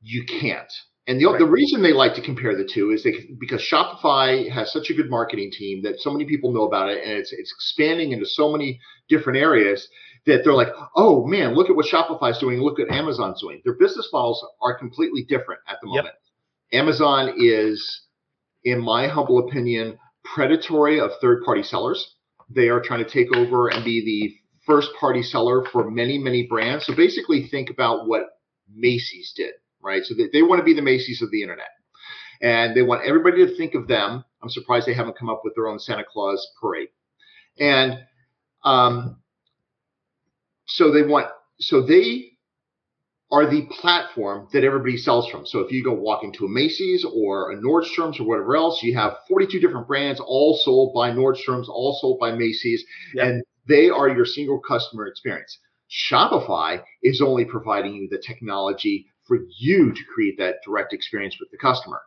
[0.00, 0.72] you can't.
[1.06, 1.38] And the, right.
[1.38, 4.94] the reason they like to compare the two is they, because Shopify has such a
[4.94, 8.26] good marketing team that so many people know about it, and it's it's expanding into
[8.26, 9.88] so many different areas
[10.26, 13.60] that they're like, oh man, look at what Shopify is doing, look at Amazon's doing.
[13.64, 16.14] Their business models are completely different at the moment.
[16.72, 16.80] Yep.
[16.80, 18.02] Amazon is,
[18.62, 22.14] in my humble opinion, predatory of third-party sellers.
[22.50, 26.86] They are trying to take over and be the first-party seller for many, many brands.
[26.86, 28.22] So basically, think about what
[28.72, 30.04] Macy's did right?
[30.04, 31.68] So they, they want to be the Macy's of the internet.
[32.42, 34.24] And they want everybody to think of them.
[34.42, 36.88] I'm surprised they haven't come up with their own Santa Claus parade.
[37.58, 37.98] And
[38.64, 39.20] um,
[40.66, 42.30] so they want, so they
[43.30, 45.46] are the platform that everybody sells from.
[45.46, 48.96] So if you go walk into a Macy's or a Nordstrom's or whatever else, you
[48.96, 53.26] have 42 different brands, all sold by Nordstrom's, all sold by Macy's, yep.
[53.26, 55.58] and they are your single customer experience.
[55.90, 61.50] Shopify is only providing you the technology for you to create that direct experience with
[61.50, 62.00] the customer.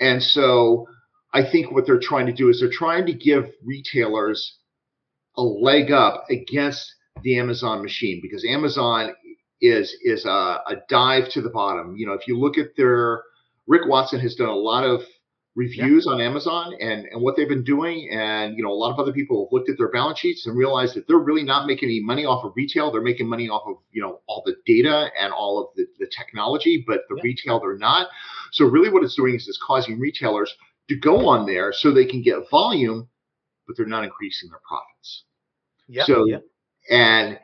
[0.00, 0.86] And so
[1.32, 4.56] I think what they're trying to do is they're trying to give retailers
[5.36, 9.14] a leg up against the Amazon machine because Amazon
[9.60, 11.96] is is a, a dive to the bottom.
[11.96, 13.22] You know, if you look at their
[13.66, 15.02] Rick Watson has done a lot of
[15.56, 16.12] reviews yeah.
[16.12, 18.08] on Amazon and, and what they've been doing.
[18.12, 20.56] And, you know, a lot of other people have looked at their balance sheets and
[20.56, 22.92] realized that they're really not making any money off of retail.
[22.92, 26.10] They're making money off of, you know, all the data and all of the, the
[26.16, 27.22] technology, but the yeah.
[27.22, 28.08] retail they're not.
[28.52, 30.54] So really what it's doing is it's causing retailers
[30.88, 33.08] to go on there so they can get volume,
[33.66, 35.24] but they're not increasing their profits.
[35.88, 36.04] Yeah.
[36.04, 36.38] So, yeah.
[36.90, 37.38] and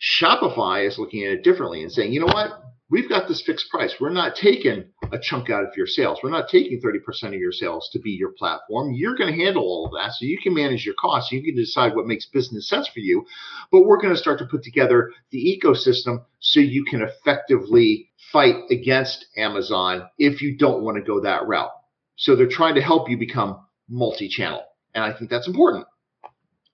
[0.00, 2.50] Shopify is looking at it differently and saying, you know what?
[2.90, 3.94] We've got this fixed price.
[4.00, 6.18] We're not taking a chunk out of your sales.
[6.22, 8.92] We're not taking 30% of your sales to be your platform.
[8.92, 11.32] You're going to handle all of that so you can manage your costs.
[11.32, 13.24] You can decide what makes business sense for you.
[13.70, 18.56] But we're going to start to put together the ecosystem so you can effectively fight
[18.70, 21.70] against Amazon if you don't want to go that route.
[22.16, 24.64] So they're trying to help you become multi channel.
[24.94, 25.86] And I think that's important.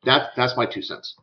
[0.04, 1.16] That, that's my two cents.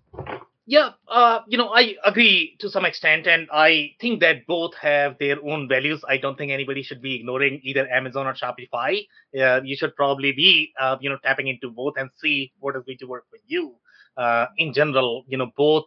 [0.65, 5.17] Yeah, uh, you know, I agree to some extent, and I think that both have
[5.19, 6.01] their own values.
[6.07, 9.05] I don't think anybody should be ignoring either Amazon or Shopify.
[9.37, 12.83] Uh, you should probably be, uh, you know, tapping into both and see what is
[12.85, 13.75] going to work for you.
[14.15, 15.85] Uh, in general, you know, both.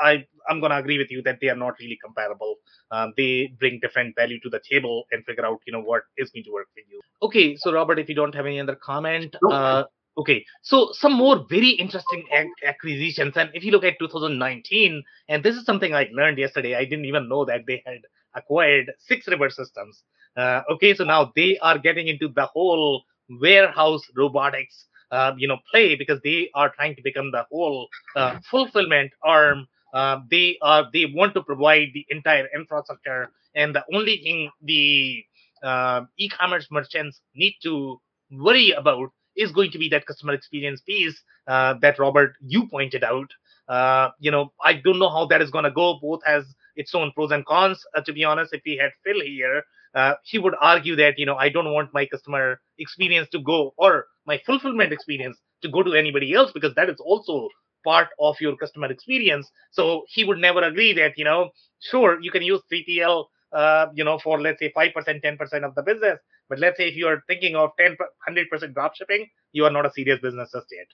[0.00, 2.56] I I'm gonna agree with you that they are not really comparable.
[2.90, 6.30] Um, they bring different value to the table and figure out, you know, what is
[6.30, 7.00] going to work for you.
[7.22, 9.84] Okay, so Robert, if you don't have any other comment, uh,
[10.16, 12.24] Okay, so some more very interesting
[12.64, 16.84] acquisitions, and if you look at 2019, and this is something I learned yesterday, I
[16.84, 17.98] didn't even know that they had
[18.36, 20.04] acquired Six River Systems.
[20.36, 23.02] Uh, okay, so now they are getting into the whole
[23.40, 28.38] warehouse robotics, uh, you know, play because they are trying to become the whole uh,
[28.48, 29.66] fulfillment arm.
[29.92, 35.24] Uh, they are they want to provide the entire infrastructure, and the only thing the
[35.64, 38.00] uh, e-commerce merchants need to
[38.30, 43.04] worry about is going to be that customer experience piece uh, that Robert you pointed
[43.04, 43.30] out.
[43.68, 45.98] Uh, you know, I don't know how that is going to go.
[46.00, 46.44] Both has
[46.76, 47.82] its own pros and cons.
[47.94, 49.62] Uh, to be honest, if we had Phil here,
[49.94, 53.74] uh, he would argue that you know I don't want my customer experience to go
[53.78, 57.48] or my fulfillment experience to go to anybody else because that is also
[57.84, 59.48] part of your customer experience.
[59.70, 61.50] So he would never agree that you know,
[61.80, 65.82] sure you can use 3PL uh, you know, for let's say 5%, 10% of the
[65.82, 66.18] business.
[66.48, 67.96] But let's say if you are thinking of 10,
[68.28, 70.86] 100% drop shipping, you are not a serious business just yet.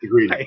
[0.00, 0.30] Agreed.
[0.30, 0.46] Right?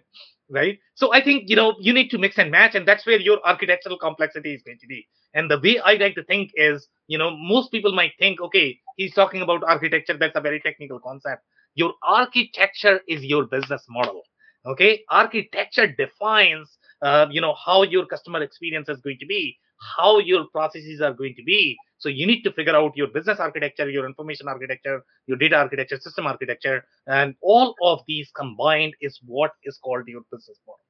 [0.50, 0.78] right?
[0.94, 3.38] So I think you know you need to mix and match, and that's where your
[3.44, 5.06] architectural complexity is going to be.
[5.34, 8.78] And the way I like to think is, you know, most people might think, okay,
[8.96, 10.16] he's talking about architecture.
[10.16, 11.42] That's a very technical concept.
[11.74, 14.22] Your architecture is your business model.
[14.64, 19.58] Okay, architecture defines, uh, you know, how your customer experience is going to be,
[19.96, 21.76] how your processes are going to be.
[21.98, 25.98] So you need to figure out your business architecture, your information architecture, your data architecture,
[26.00, 30.80] system architecture, and all of these combined is what is called your business model.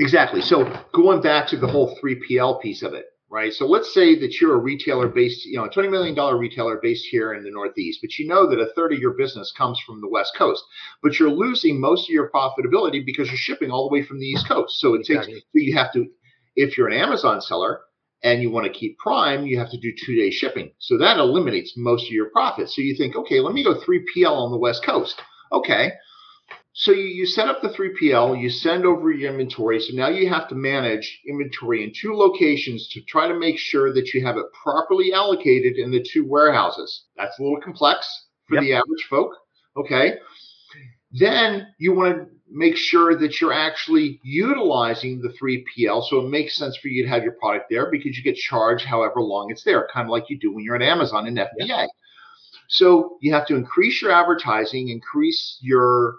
[0.00, 0.40] Exactly.
[0.42, 3.52] So going back to the whole 3PL piece of it, right?
[3.52, 7.06] So let's say that you're a retailer based, you know, a $20 million retailer based
[7.06, 10.00] here in the Northeast, but you know that a third of your business comes from
[10.00, 10.62] the West Coast,
[11.02, 14.26] but you're losing most of your profitability because you're shipping all the way from the
[14.26, 14.80] East Coast.
[14.80, 15.34] So it exactly.
[15.34, 16.06] takes, so you have to,
[16.56, 17.80] if you're an Amazon seller
[18.22, 20.72] and you want to keep Prime, you have to do two day shipping.
[20.78, 22.68] So that eliminates most of your profit.
[22.68, 25.20] So you think, okay, let me go 3PL on the West Coast.
[25.52, 25.92] Okay.
[26.72, 29.80] So you, you set up the 3PL, you send over your inventory.
[29.80, 33.92] So now you have to manage inventory in two locations to try to make sure
[33.92, 37.06] that you have it properly allocated in the two warehouses.
[37.16, 38.08] That's a little complex
[38.46, 38.62] for yep.
[38.62, 39.32] the average folk.
[39.76, 40.14] Okay.
[41.12, 46.08] Then you want to make sure that you're actually utilizing the 3PL.
[46.08, 48.84] So it makes sense for you to have your product there because you get charged
[48.84, 51.66] however long it's there, kind of like you do when you're at Amazon and FBA.
[51.66, 51.90] Yep.
[52.68, 56.16] So you have to increase your advertising, increase your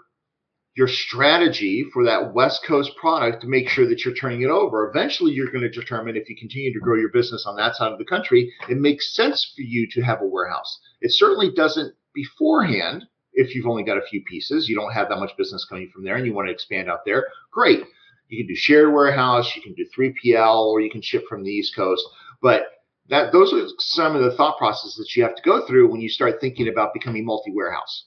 [0.76, 4.88] your strategy for that West Coast product to make sure that you're turning it over.
[4.88, 7.92] Eventually, you're going to determine if you continue to grow your business on that side
[7.92, 10.80] of the country, it makes sense for you to have a warehouse.
[11.00, 13.04] It certainly doesn't beforehand
[13.40, 16.04] if you've only got a few pieces, you don't have that much business coming from
[16.04, 17.26] there and you want to expand out there.
[17.50, 17.82] Great.
[18.28, 21.50] You can do shared warehouse, you can do 3PL, or you can ship from the
[21.50, 22.02] East Coast.
[22.42, 22.62] But
[23.08, 26.00] that those are some of the thought processes that you have to go through when
[26.00, 28.06] you start thinking about becoming multi-warehouse.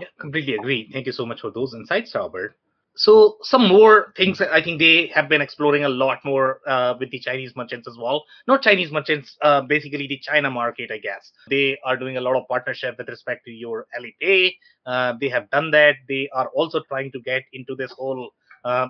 [0.00, 0.90] Yeah, completely agree.
[0.92, 2.56] Thank you so much for those insights, Robert.
[2.94, 7.10] So some more things I think they have been exploring a lot more uh, with
[7.10, 8.24] the Chinese merchants as well.
[8.46, 11.32] Not Chinese merchants, uh, basically the China market, I guess.
[11.48, 14.54] They are doing a lot of partnership with respect to your Alipay.
[14.84, 15.96] Uh, they have done that.
[16.06, 18.30] They are also trying to get into this whole
[18.64, 18.88] uh,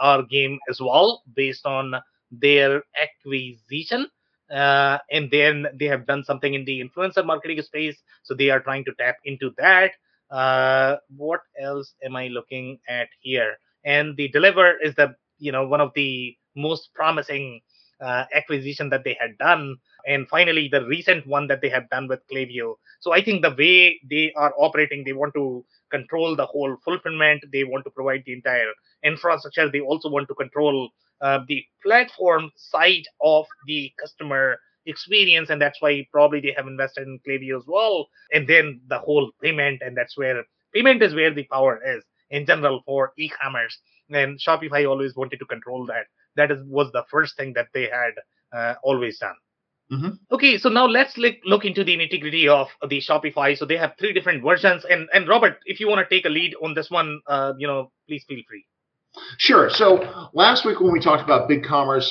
[0.00, 1.94] AR game as well, based on
[2.30, 4.06] their acquisition.
[4.50, 8.60] Uh, and then they have done something in the influencer marketing space, so they are
[8.60, 9.92] trying to tap into that.
[10.32, 13.56] Uh, what else am I looking at here?
[13.84, 17.60] And the Deliverr is the you know one of the most promising
[18.00, 19.76] uh, acquisition that they had done.
[20.06, 22.76] And finally, the recent one that they have done with Klaviyo.
[23.00, 27.44] So I think the way they are operating, they want to control the whole fulfillment.
[27.52, 28.72] They want to provide the entire
[29.04, 29.70] infrastructure.
[29.70, 35.80] They also want to control uh, the platform side of the customer experience, and that's
[35.80, 38.08] why probably they have invested in Klaviyo as well.
[38.32, 40.42] And then the whole payment, and that's where
[40.74, 43.78] payment is where the power is in general for e-commerce.
[44.10, 46.06] And Shopify always wanted to control that.
[46.36, 48.14] That is was the first thing that they had
[48.52, 49.36] uh, always done.
[49.92, 50.08] Mm-hmm.
[50.32, 53.56] Okay, so now let's look, look into the nitty-gritty of the Shopify.
[53.56, 56.30] So they have three different versions, and and Robert, if you want to take a
[56.30, 58.64] lead on this one, uh, you know, please feel free.
[59.36, 59.68] Sure.
[59.68, 62.10] So last week when we talked about BigCommerce,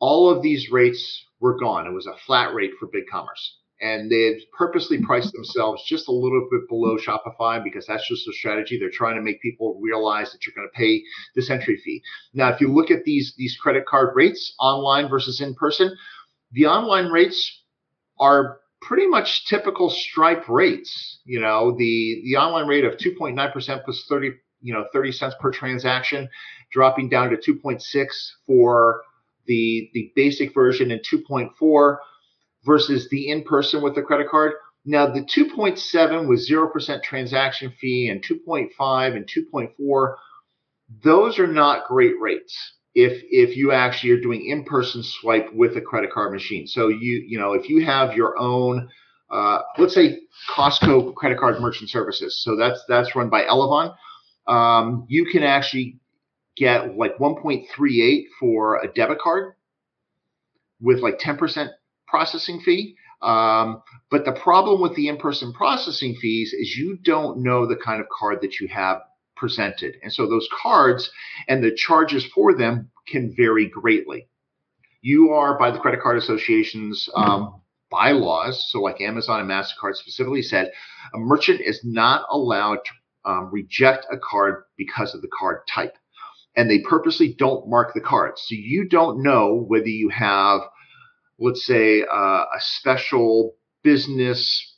[0.00, 1.86] all of these rates were gone.
[1.86, 3.50] It was a flat rate for BigCommerce.
[3.80, 8.26] And they had purposely priced themselves just a little bit below Shopify because that's just
[8.26, 8.78] a strategy.
[8.78, 11.02] They're trying to make people realize that you're going to pay
[11.34, 12.02] this entry fee.
[12.32, 15.94] Now, if you look at these these credit card rates online versus in person,
[16.52, 17.64] the online rates
[18.18, 21.20] are pretty much typical Stripe rates.
[21.26, 24.32] You know, the the online rate of 2.9% plus 30
[24.62, 26.28] you know 30 cents per transaction,
[26.72, 28.06] dropping down to 2.6
[28.46, 29.02] for
[29.46, 31.96] the the basic version in 2.4
[32.64, 34.52] versus the in-person with the credit card.
[34.84, 40.14] Now the 2.7 with 0% transaction fee and 2.5 and 2.4,
[41.02, 42.54] those are not great rates
[42.94, 46.66] if if you actually are doing in-person swipe with a credit card machine.
[46.66, 48.88] So you you know if you have your own
[49.30, 50.20] uh, let's say
[50.50, 52.42] Costco credit card merchant services.
[52.42, 53.94] So that's that's run by Elavon.
[54.46, 55.98] Um, you can actually
[56.56, 59.54] get like 1.38 for a debit card
[60.80, 61.68] with like 10%
[62.06, 62.96] processing fee.
[63.22, 68.00] Um, but the problem with the in-person processing fees is you don't know the kind
[68.00, 69.00] of card that you have
[69.36, 69.96] presented.
[70.02, 71.10] And so those cards
[71.48, 74.28] and the charges for them can vary greatly.
[75.02, 80.42] You are by the credit card association's um, bylaws, so like Amazon and MasterCard specifically
[80.42, 80.72] said,
[81.14, 85.96] a merchant is not allowed to um, reject a card because of the card type
[86.56, 88.42] and they purposely don't mark the cards.
[88.46, 90.62] So you don't know whether you have,
[91.38, 93.54] let's say, uh, a special
[93.84, 94.72] business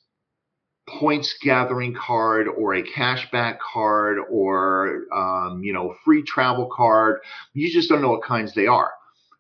[0.88, 7.20] points gathering card or a cashback card or um, you know free travel card.
[7.52, 8.90] You just don't know what kinds they are.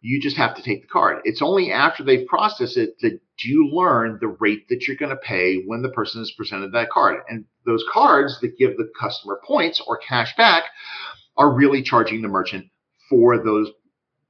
[0.00, 1.22] You just have to take the card.
[1.24, 5.16] It's only after they've processed it that you learn the rate that you're going to
[5.16, 7.20] pay when the person is presented that card.
[7.28, 10.64] And those cards that give the customer points or cash back
[11.38, 12.66] are really charging the merchant
[13.08, 13.70] for those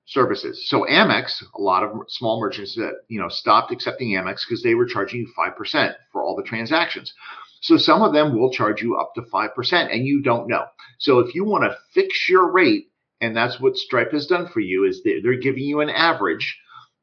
[0.06, 0.68] services.
[0.68, 4.74] So Amex, a lot of small merchants that you know stopped accepting Amex because they
[4.74, 7.12] were charging you five percent for all the transactions.
[7.60, 10.66] So some of them will charge you up to five percent, and you don't know.
[10.98, 12.86] So if you want to fix your rate,
[13.20, 16.56] and that's what Stripe has done for you, is they're giving you an average.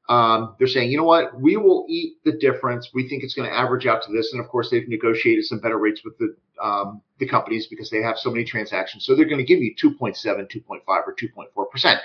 [0.08, 2.90] Um, they're saying, you know what, we will eat the difference.
[2.94, 5.60] We think it's going to average out to this, and of course they've negotiated some
[5.60, 9.06] better rates with the um, the companies because they have so many transactions.
[9.06, 12.00] So they're going to give you 2.7, 2.5, or 2.4 percent.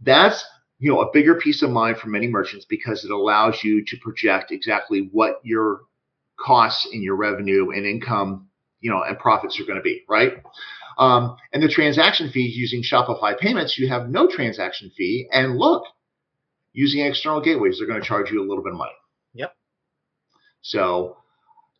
[0.00, 0.44] That's
[0.82, 3.96] you know a bigger peace of mind for many merchants because it allows you to
[3.98, 5.82] project exactly what your
[6.38, 8.48] costs and your revenue and income
[8.80, 10.42] you know and profits are going to be right
[10.98, 15.84] um, and the transaction fees using shopify payments you have no transaction fee and look
[16.72, 18.92] using external gateways they're going to charge you a little bit of money
[19.34, 19.54] yep
[20.60, 21.16] so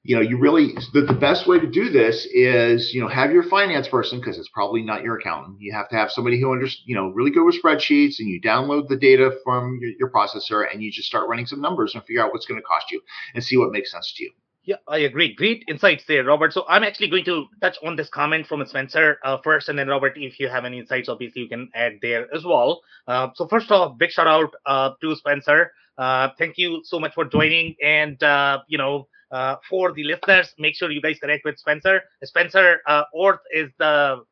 [0.05, 3.31] you know, you really the, the best way to do this is, you know, have
[3.31, 5.59] your finance person because it's probably not your accountant.
[5.61, 8.41] You have to have somebody who understands, you know, really good with spreadsheets, and you
[8.41, 12.03] download the data from your, your processor, and you just start running some numbers and
[12.05, 13.01] figure out what's going to cost you,
[13.35, 14.33] and see what makes sense to you.
[14.65, 15.35] Yeah, I agree.
[15.35, 16.53] Great insights there, Robert.
[16.53, 19.89] So I'm actually going to touch on this comment from Spencer uh, first, and then
[19.89, 22.81] Robert, if you have any insights, obviously you can add there as well.
[23.09, 25.73] Uh, so first off, big shout out uh, to Spencer.
[25.99, 30.55] Uh, thank you so much for joining, and uh, you know uh, for the listeners,
[30.59, 32.01] make sure you guys connect with Spencer.
[32.23, 32.81] Spencer
[33.13, 34.23] Orth is the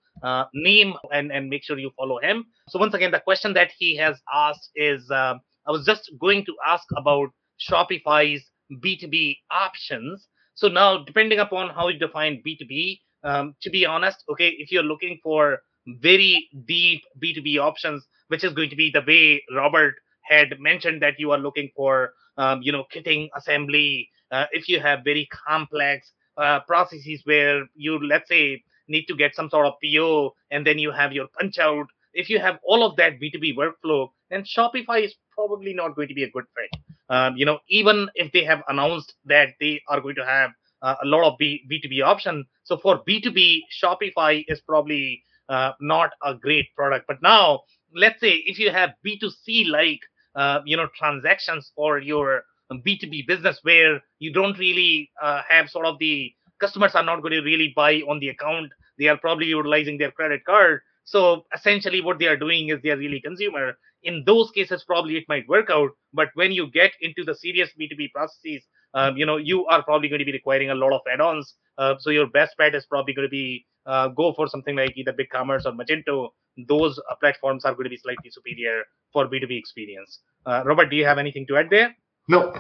[0.55, 2.45] name, and and make sure you follow him.
[2.69, 6.55] So once again, the question that he has asked is, I was just going to
[6.67, 10.29] ask about Shopify's B2B options.
[10.55, 14.83] So now, depending upon how you define B2B, um, to be honest, okay, if you're
[14.83, 20.61] looking for very deep B2B options, which is going to be the way Robert had
[20.61, 25.01] mentioned that you are looking for, um, you know, kitting assembly, uh, if you have
[25.05, 30.35] very complex uh, processes where you let's say need to get some sort of PO
[30.51, 31.87] and then you have your punch out.
[32.13, 36.15] If you have all of that B2B workflow, then Shopify is probably not going to
[36.15, 36.81] be a good fit.
[37.11, 40.51] Um, you know, even if they have announced that they are going to have
[40.83, 42.45] uh, a lot of B- B2B option.
[42.65, 47.07] So for B2B, Shopify is probably uh, not a great product.
[47.09, 47.61] But now,
[47.95, 50.01] let's say if you have B2C like,
[50.35, 55.87] uh, you know, transactions for your B2B business where you don't really uh, have sort
[55.87, 58.71] of the customers are not going to really buy on the account.
[58.99, 60.81] They are probably utilizing their credit card.
[61.05, 63.77] So essentially, what they are doing is they are really consumer.
[64.03, 65.91] In those cases, probably it might work out.
[66.13, 68.63] But when you get into the serious B2B processes,
[68.95, 71.55] um, you know, you are probably going to be requiring a lot of add-ons.
[71.79, 74.97] Uh, so your best bet is probably going to be uh, go for something like
[74.97, 76.31] either BigCommerce or Magento.
[76.69, 78.83] Those uh, platforms are going to be slightly superior
[79.13, 80.21] for B2B experience.
[80.47, 81.95] Uh, Robert, do you have anything to add there?
[82.29, 82.53] No,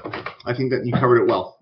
[0.47, 1.59] I think that you covered it well.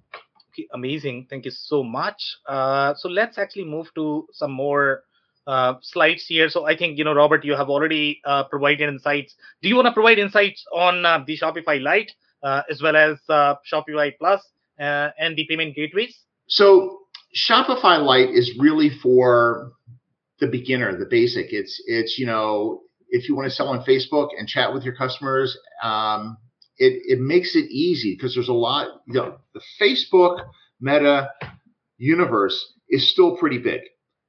[0.53, 1.27] Okay, amazing.
[1.29, 2.23] Thank you so much.
[2.47, 5.05] Uh, so let's actually move to some more
[5.49, 6.49] uh, slides here.
[6.49, 9.35] So I think, you know, Robert, you have already uh, provided insights.
[9.63, 13.19] Do you want to provide insights on uh, the Shopify Lite uh, as well as
[13.29, 14.47] uh, Shopify Plus
[14.79, 16.17] and the payment gateways?
[16.47, 16.99] So
[17.35, 19.73] Shopify Lite is really for
[20.39, 21.53] the beginner, the basic.
[21.53, 24.95] It's it's you know if you want to sell on Facebook and chat with your
[24.95, 26.37] customers, um,
[26.77, 30.45] it, it makes it easy because there's a lot, you know, the Facebook
[30.81, 31.31] meta
[31.97, 33.81] universe is still pretty big.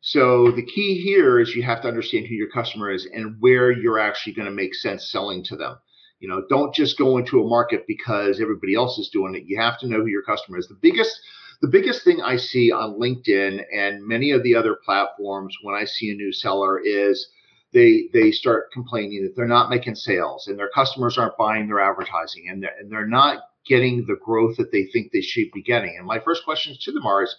[0.02, 3.72] So the key here is you have to understand who your customer is and where
[3.72, 5.78] you're actually going to make sense selling to them.
[6.20, 9.43] You know, don't just go into a market because everybody else is doing it.
[9.45, 10.68] You have to know who your customer is.
[10.68, 11.20] The biggest
[11.62, 15.84] the biggest thing I see on LinkedIn and many of the other platforms when I
[15.84, 17.30] see a new seller is
[17.74, 21.82] they they start complaining that they're not making sales and their customers aren't buying their
[21.82, 25.62] advertising and they're, and they're not getting the growth that they think they should be
[25.62, 25.95] getting.
[25.97, 27.36] And my first questions to them are is,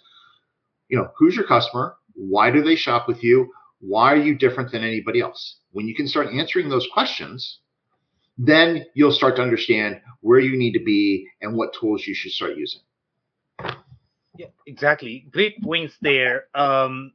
[0.87, 1.95] you know, who's your customer?
[2.21, 3.51] Why do they shop with you?
[3.79, 5.57] Why are you different than anybody else?
[5.71, 7.59] When you can start answering those questions,
[8.37, 12.31] then you'll start to understand where you need to be and what tools you should
[12.31, 12.81] start using.
[14.37, 15.25] Yeah, exactly.
[15.31, 16.45] Great points there.
[16.53, 17.13] Um,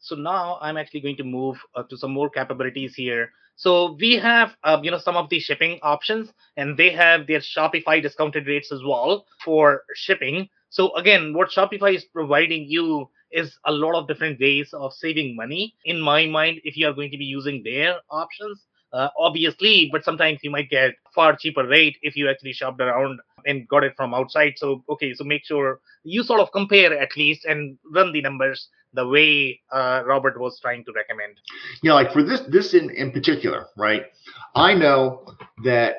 [0.00, 3.30] so now I'm actually going to move uh, to some more capabilities here.
[3.56, 7.40] So we have, uh, you know, some of the shipping options, and they have their
[7.40, 10.48] Shopify discounted rates as well for shipping.
[10.68, 15.36] So again, what Shopify is providing you is a lot of different ways of saving
[15.36, 15.74] money.
[15.84, 20.04] In my mind, if you are going to be using their options, uh, obviously, but
[20.04, 23.94] sometimes you might get far cheaper rate if you actually shopped around and got it
[23.96, 24.52] from outside.
[24.56, 28.68] So, okay, so make sure you sort of compare at least and run the numbers
[28.92, 31.38] the way uh, Robert was trying to recommend.
[31.82, 34.04] Know, like for this, this in, in particular, right?
[34.54, 35.24] I know
[35.64, 35.94] that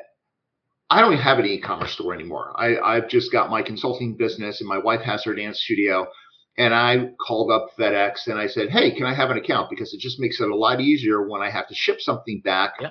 [0.90, 2.54] I don't have an e-commerce store anymore.
[2.56, 6.06] I, I've just got my consulting business and my wife has her dance studio.
[6.58, 9.70] And I called up FedEx and I said, Hey, can I have an account?
[9.70, 12.74] Because it just makes it a lot easier when I have to ship something back
[12.80, 12.90] yeah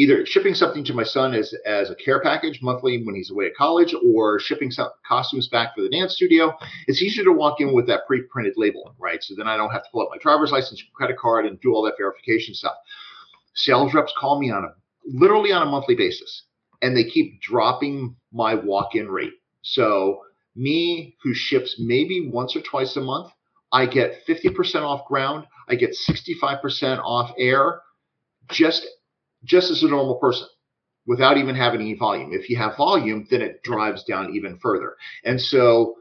[0.00, 3.46] either shipping something to my son as, as a care package monthly when he's away
[3.46, 6.56] at college or shipping some costumes back for the dance studio,
[6.86, 9.22] it's easier to walk in with that pre-printed label, right?
[9.22, 11.74] So then I don't have to pull up my driver's license, credit card, and do
[11.74, 12.76] all that verification stuff.
[13.54, 14.68] Sales reps call me on a
[15.04, 16.44] literally on a monthly basis,
[16.82, 19.34] and they keep dropping my walk-in rate.
[19.62, 20.22] So
[20.60, 23.32] me who ships maybe once or twice a month,
[23.72, 27.80] I get 50% off ground, I get 65% off air
[28.50, 28.86] just
[29.44, 30.46] just as a normal person
[31.06, 32.32] without even having any volume.
[32.32, 34.96] If you have volume, then it drives down even further.
[35.24, 35.94] And so,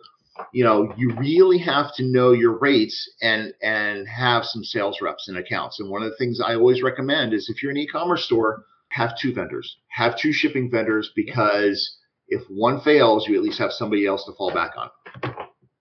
[0.51, 5.27] you know, you really have to know your rates and and have some sales reps
[5.27, 5.79] and accounts.
[5.79, 9.17] And one of the things I always recommend is if you're an e-commerce store, have
[9.17, 11.97] two vendors, have two shipping vendors because
[12.29, 14.89] if one fails, you at least have somebody else to fall back on.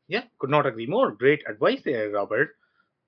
[0.08, 1.12] Yeah, could not agree more.
[1.12, 2.50] Great advice there, Robert.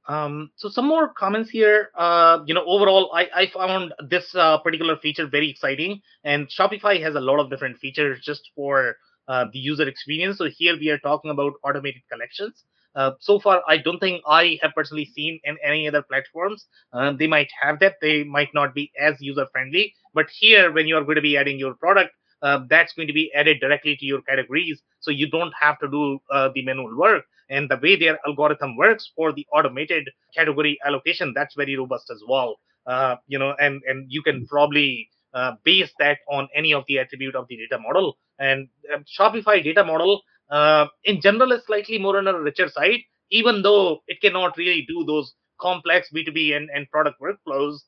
[0.08, 1.90] Um, so some more comments here.
[1.96, 7.00] Uh, you know, overall, I, I found this uh, particular feature very exciting, and Shopify
[7.02, 8.96] has a lot of different features just for
[9.28, 10.38] uh, the user experience.
[10.38, 12.64] So here we are talking about automated collections.
[12.96, 16.66] Uh, so far, I don't think I have personally seen in any other platforms.
[16.92, 17.94] Uh, they might have that.
[18.02, 19.94] They might not be as user friendly.
[20.12, 22.10] But here, when you are going to be adding your product,
[22.42, 24.80] uh, that's going to be added directly to your categories.
[25.00, 27.24] So you don't have to do uh, the manual work.
[27.48, 32.22] And the way their algorithm works for the automated category allocation, that's very robust as
[32.28, 32.56] well.
[32.86, 36.98] Uh, you know, and and you can probably uh, base that on any of the
[36.98, 38.16] attribute of the data model.
[38.38, 43.00] And um, Shopify data model, uh, in general, is slightly more on a richer side,
[43.30, 47.78] even though it cannot really do those complex B2B and, and product workflows.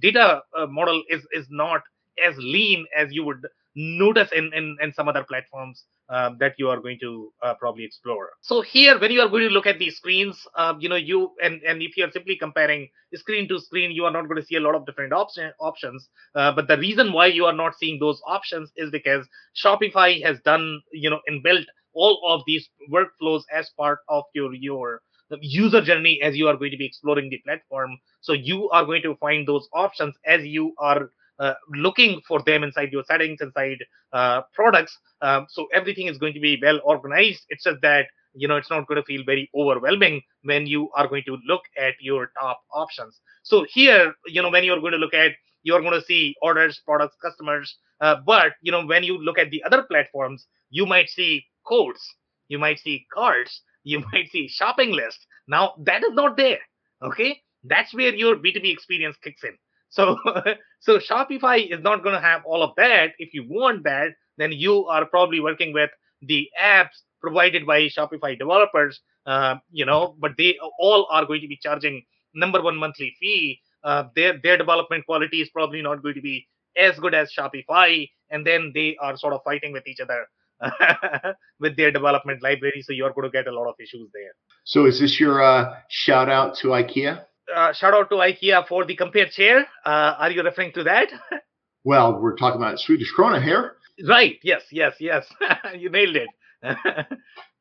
[0.00, 1.82] Data uh, model is is not
[2.24, 3.46] as lean as you would
[3.78, 7.84] notice in, in, in some other platforms uh, that you are going to uh, probably
[7.84, 8.30] explore.
[8.40, 11.30] So here, when you are going to look at these screens, uh, you know, you
[11.42, 14.44] and, and if you are simply comparing screen to screen, you are not going to
[14.44, 16.08] see a lot of different option, options.
[16.34, 20.40] Uh, but the reason why you are not seeing those options is because Shopify has
[20.40, 25.02] done, you know, and built all of these workflows as part of your your
[25.40, 27.98] user journey as you are going to be exploring the platform.
[28.22, 32.62] So you are going to find those options as you are uh, looking for them
[32.62, 33.78] inside your settings, inside
[34.12, 34.96] uh, products.
[35.22, 37.42] Um, so everything is going to be well organized.
[37.48, 41.08] It's just that you know it's not going to feel very overwhelming when you are
[41.08, 43.20] going to look at your top options.
[43.42, 45.32] So here, you know, when you're going to look at,
[45.62, 47.76] you're going to see orders, products, customers.
[48.00, 52.00] Uh, but you know, when you look at the other platforms, you might see codes,
[52.48, 55.18] you might see cards, you might see shopping list.
[55.46, 56.60] Now that is not there.
[57.02, 59.56] Okay, that's where your B2B experience kicks in.
[59.90, 60.16] So,
[60.80, 63.10] so Shopify is not going to have all of that.
[63.18, 65.90] If you want that, then you are probably working with
[66.22, 69.00] the apps provided by Shopify developers.
[69.26, 72.02] Uh, you know, but they all are going to be charging
[72.34, 73.60] number one monthly fee.
[73.84, 78.08] Uh, their their development quality is probably not going to be as good as Shopify,
[78.30, 80.26] and then they are sort of fighting with each other
[81.60, 82.82] with their development library.
[82.82, 84.32] So you're going to get a lot of issues there.
[84.64, 87.24] So is this your uh, shout out to IKEA?
[87.54, 89.66] Uh, shout out to IKEA for the compare chair.
[89.84, 91.08] Uh, are you referring to that?
[91.84, 93.76] well, we're talking about Swedish krona here.
[94.06, 94.38] Right.
[94.42, 94.62] Yes.
[94.70, 94.94] Yes.
[95.00, 95.26] Yes.
[95.76, 96.28] you nailed it.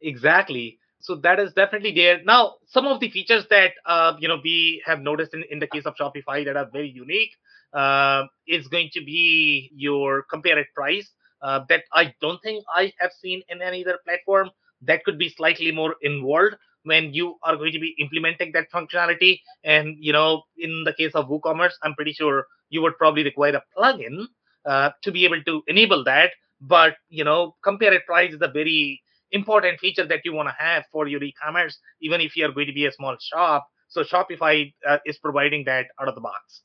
[0.01, 0.79] exactly.
[0.99, 2.21] So that is definitely there.
[2.23, 5.67] Now, some of the features that uh, you know we have noticed in, in the
[5.67, 7.31] case of Shopify that are very unique
[7.73, 11.09] uh, is going to be your compare at price.
[11.41, 14.49] Uh, that I don't think I have seen in any other platform.
[14.81, 16.55] That could be slightly more involved
[16.87, 19.41] when you are going to be implementing that functionality.
[19.63, 23.55] And you know, in the case of WooCommerce, I'm pretty sure you would probably require
[23.55, 24.25] a plugin
[24.65, 26.31] uh, to be able to enable that.
[26.59, 30.85] But you know, compare price is a very important feature that you want to have
[30.91, 33.67] for your e-commerce, even if you are going to be a small shop.
[33.89, 36.61] So Shopify uh, is providing that out of the box.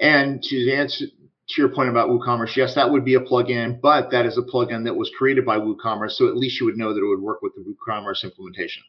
[0.00, 4.10] And to answer to your point about WooCommerce, yes, that would be a plugin, but
[4.10, 6.92] that is a plugin that was created by WooCommerce, so at least you would know
[6.92, 8.82] that it would work with the WooCommerce implementation.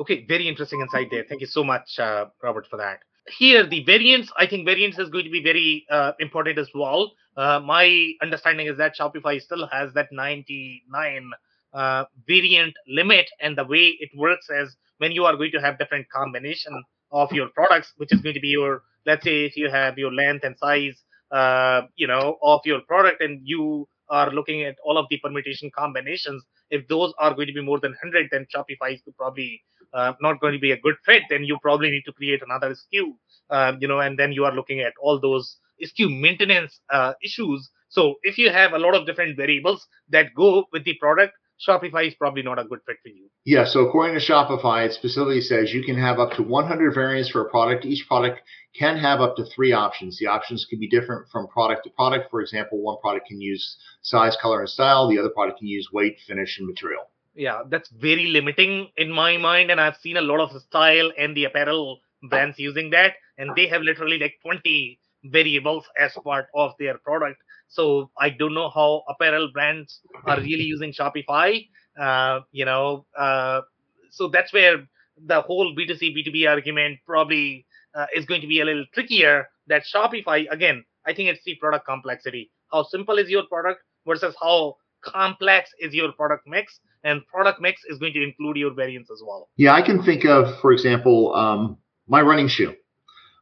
[0.00, 1.24] Okay, very interesting insight there.
[1.28, 2.98] Thank you so much, uh, Robert, for that.
[3.38, 7.12] Here, the variance, I think variance is going to be very uh, important as well.
[7.36, 11.30] Uh, my understanding is that Shopify still has that 99
[11.72, 15.78] uh, variant limit, and the way it works is when you are going to have
[15.78, 16.82] different combination
[17.12, 20.12] of your products, which is going to be your, let's say, if you have your
[20.12, 24.98] length and size, uh, you know, of your product, and you are looking at all
[24.98, 28.94] of the permutation combinations, if those are going to be more than 100, then Shopify
[28.94, 29.62] is probably
[29.94, 31.22] uh, not going to be a good fit.
[31.30, 33.14] Then you probably need to create another SKU,
[33.50, 37.70] uh, you know, and then you are looking at all those SKU maintenance uh, issues.
[37.88, 41.34] So if you have a lot of different variables that go with the product,
[41.66, 43.28] Shopify is probably not a good fit for you.
[43.44, 47.30] Yeah, so according to Shopify, it specifically says you can have up to 100 variants
[47.30, 47.84] for a product.
[47.84, 48.40] Each product
[48.74, 50.18] can have up to three options.
[50.18, 52.30] The options can be different from product to product.
[52.30, 55.08] For example, one product can use size, color, and style.
[55.08, 57.04] The other product can use weight, finish, and material.
[57.34, 59.70] Yeah, that's very limiting in my mind.
[59.70, 63.14] And I've seen a lot of style and the apparel brands using that.
[63.38, 67.42] And they have literally like 20 variables as part of their product.
[67.68, 71.66] So I don't know how apparel brands are really using Shopify.
[72.00, 73.62] Uh, you know, uh,
[74.10, 74.86] so that's where
[75.26, 79.48] the whole B2C B2B argument probably uh, is going to be a little trickier.
[79.66, 82.50] That Shopify again, I think it's the product complexity.
[82.70, 87.82] How simple is your product versus how complex is your product mix, and product mix
[87.88, 89.48] is going to include your variants as well.
[89.56, 91.78] Yeah, I can think of, for example, um,
[92.08, 92.74] my running shoe.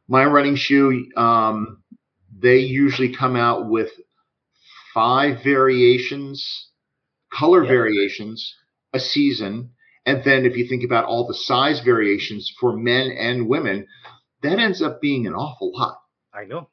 [0.07, 1.81] My running shoe, um,
[2.37, 3.89] they usually come out with
[4.93, 6.69] five variations,
[7.31, 7.69] color yeah.
[7.69, 8.53] variations
[8.93, 9.71] a season.
[10.05, 13.87] And then if you think about all the size variations for men and women,
[14.41, 15.97] that ends up being an awful lot.
[16.33, 16.69] I know.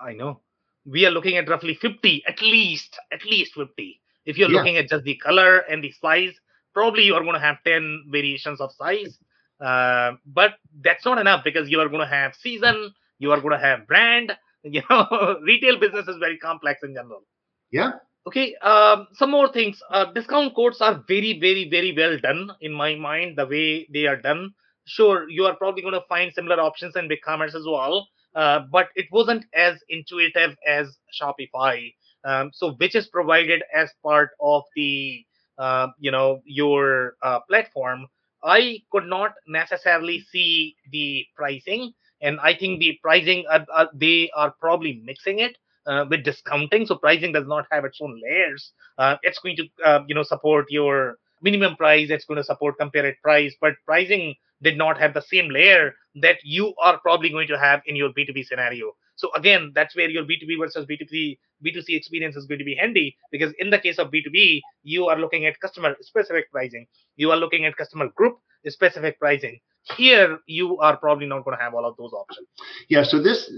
[0.00, 0.40] I know.
[0.86, 4.00] We are looking at roughly 50, at least, at least 50.
[4.24, 4.58] If you're yeah.
[4.58, 6.34] looking at just the color and the size,
[6.74, 9.18] probably you are going to have 10 variations of size.
[9.60, 13.58] Uh, but that's not enough because you are going to have season, you are going
[13.58, 17.22] to have brand, you know retail business is very complex in general.
[17.70, 17.92] Yeah.
[18.26, 19.80] Okay um, some more things.
[19.90, 24.06] Uh, discount codes are very very very well done in my mind the way they
[24.06, 24.52] are done.
[24.84, 28.88] Sure you are probably going to find similar options in BigCommerce as well uh, but
[28.94, 31.92] it wasn't as intuitive as shopify
[32.24, 35.24] um, so which is provided as part of the
[35.58, 38.06] uh, you know your uh, platform
[38.42, 41.92] i could not necessarily see the pricing
[42.22, 45.56] and I think the pricing uh, uh, they are probably mixing it
[45.86, 46.86] uh, with discounting.
[46.86, 48.72] So pricing does not have its own layers.
[48.98, 52.10] Uh, it's going to you know support your minimum price.
[52.10, 56.36] It's going to support comparative price, but pricing did not have the same layer that
[56.44, 58.92] you are probably going to have in your B2B scenario.
[59.20, 63.14] So again, that's where your B2B versus B2C B2C experience is going to be handy
[63.30, 66.86] because in the case of B2B, you are looking at customer specific pricing.
[67.16, 69.60] You are looking at customer group specific pricing.
[69.98, 72.48] Here, you are probably not going to have all of those options.
[72.88, 73.02] Yeah.
[73.02, 73.52] So this,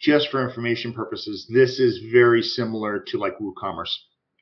[0.00, 3.94] just for information purposes, this is very similar to like WooCommerce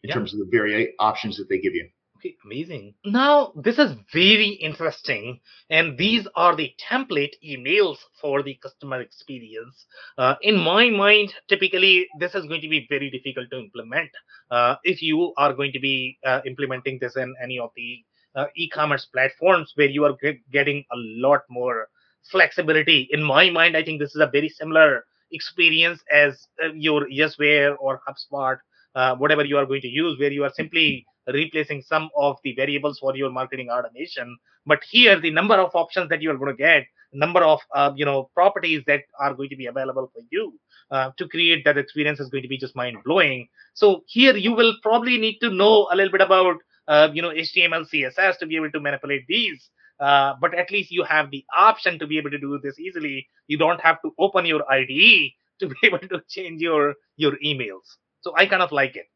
[0.04, 0.14] in yeah.
[0.14, 1.88] terms of the very options that they give you.
[2.24, 2.94] Okay, amazing.
[3.04, 9.84] Now, this is very interesting, and these are the template emails for the customer experience.
[10.16, 14.08] Uh, in my mind, typically, this is going to be very difficult to implement
[14.50, 18.02] uh, if you are going to be uh, implementing this in any of the
[18.34, 20.16] uh, e-commerce platforms where you are
[20.50, 21.88] getting a lot more
[22.30, 23.06] flexibility.
[23.10, 27.76] In my mind, I think this is a very similar experience as uh, your Yesware
[27.78, 28.56] or HubSpot,
[28.94, 32.54] uh, whatever you are going to use, where you are simply replacing some of the
[32.54, 34.36] variables for your marketing automation.
[34.66, 37.92] But here, the number of options that you are going to get, number of uh,
[37.94, 40.58] you know properties that are going to be available for you
[40.90, 43.48] uh, to create that experience is going to be just mind blowing.
[43.74, 46.56] So here, you will probably need to know a little bit about
[46.88, 49.70] uh, you know HTML, CSS to be able to manipulate these.
[50.00, 53.28] Uh, but at least you have the option to be able to do this easily.
[53.46, 57.96] You don't have to open your IDE to be able to change your your emails.
[58.20, 59.06] So I kind of like it.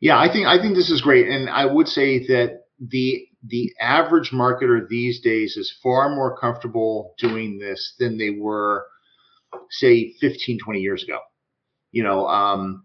[0.00, 3.72] Yeah, I think I think this is great, and I would say that the the
[3.80, 8.86] average marketer these days is far more comfortable doing this than they were,
[9.70, 11.18] say, 15, 20 years ago.
[11.90, 12.84] You know, um,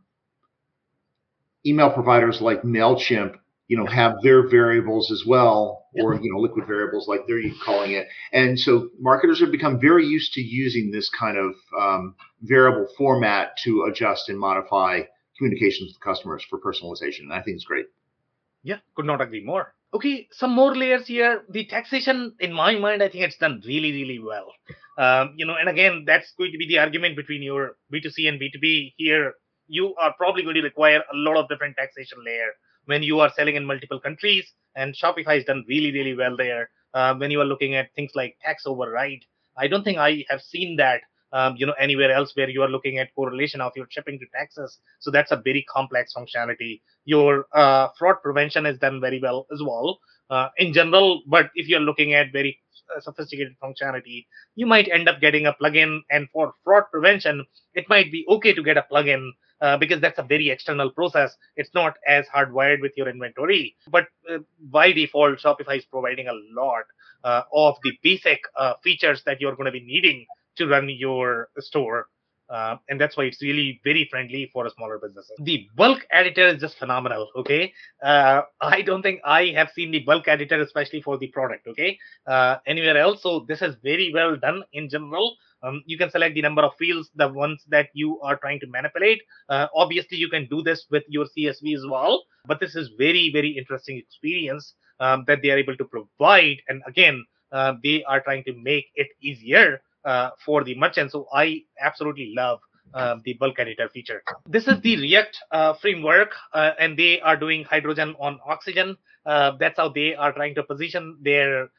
[1.63, 3.35] email providers like Mailchimp
[3.67, 7.91] you know, have their variables as well, or you know, liquid variables like they're calling
[7.91, 8.07] it.
[8.31, 13.57] And so marketers have become very used to using this kind of um, variable format
[13.65, 15.01] to adjust and modify
[15.37, 17.21] communications with customers for personalization.
[17.21, 17.87] And I think it's great.
[18.63, 19.73] Yeah, could not agree more.
[19.93, 21.43] Okay, some more layers here.
[21.49, 24.51] The taxation, in my mind, I think it's done really, really well.
[24.99, 28.41] Um, you know, and again, that's going to be the argument between your B2C and
[28.41, 29.35] B2B here.
[29.67, 32.49] You are probably going to require a lot of different taxation layer
[32.85, 34.51] when you are selling in multiple countries.
[34.75, 36.71] And Shopify has done really, really well there.
[36.95, 39.23] Uh, when you are looking at things like tax override,
[39.55, 41.01] I don't think I have seen that
[41.33, 44.25] um, you know anywhere else where you are looking at correlation of your shipping to
[44.33, 44.79] taxes.
[44.99, 46.81] So that's a very complex functionality.
[47.05, 49.99] Your uh, fraud prevention is done very well as well
[50.29, 51.21] uh, in general.
[51.27, 52.59] But if you're looking at very
[52.95, 54.25] uh, sophisticated functionality,
[54.55, 55.99] you might end up getting a plugin.
[56.09, 60.19] And for fraud prevention, it might be okay to get a plugin uh, because that's
[60.19, 61.35] a very external process.
[61.55, 63.75] It's not as hardwired with your inventory.
[63.89, 66.83] But uh, by default, Shopify is providing a lot
[67.23, 70.25] uh, of the basic uh, features that you're going to be needing
[70.57, 72.07] to run your store.
[72.49, 75.35] Uh, and that's why it's really very friendly for a smaller businesses.
[75.41, 77.27] The bulk editor is just phenomenal.
[77.35, 81.67] Okay, uh, I don't think I have seen the bulk editor, especially for the product.
[81.67, 81.99] Okay,
[82.65, 83.21] anywhere else.
[83.21, 85.35] So this is very well done in general.
[85.63, 88.67] Um, you can select the number of fields, the ones that you are trying to
[88.67, 89.21] manipulate.
[89.49, 93.31] Uh, obviously, you can do this with your CSV as well, but this is very,
[93.33, 96.57] very interesting experience um, that they are able to provide.
[96.69, 99.77] And again, uh, they are trying to make it easier uh,
[100.45, 101.11] for the merchant.
[101.11, 102.59] So I absolutely love
[102.93, 104.23] uh, the bulk editor feature.
[104.47, 108.97] This is the React uh, framework, uh, and they are doing hydrogen on oxygen.
[109.25, 111.69] Uh, that's how they are trying to position their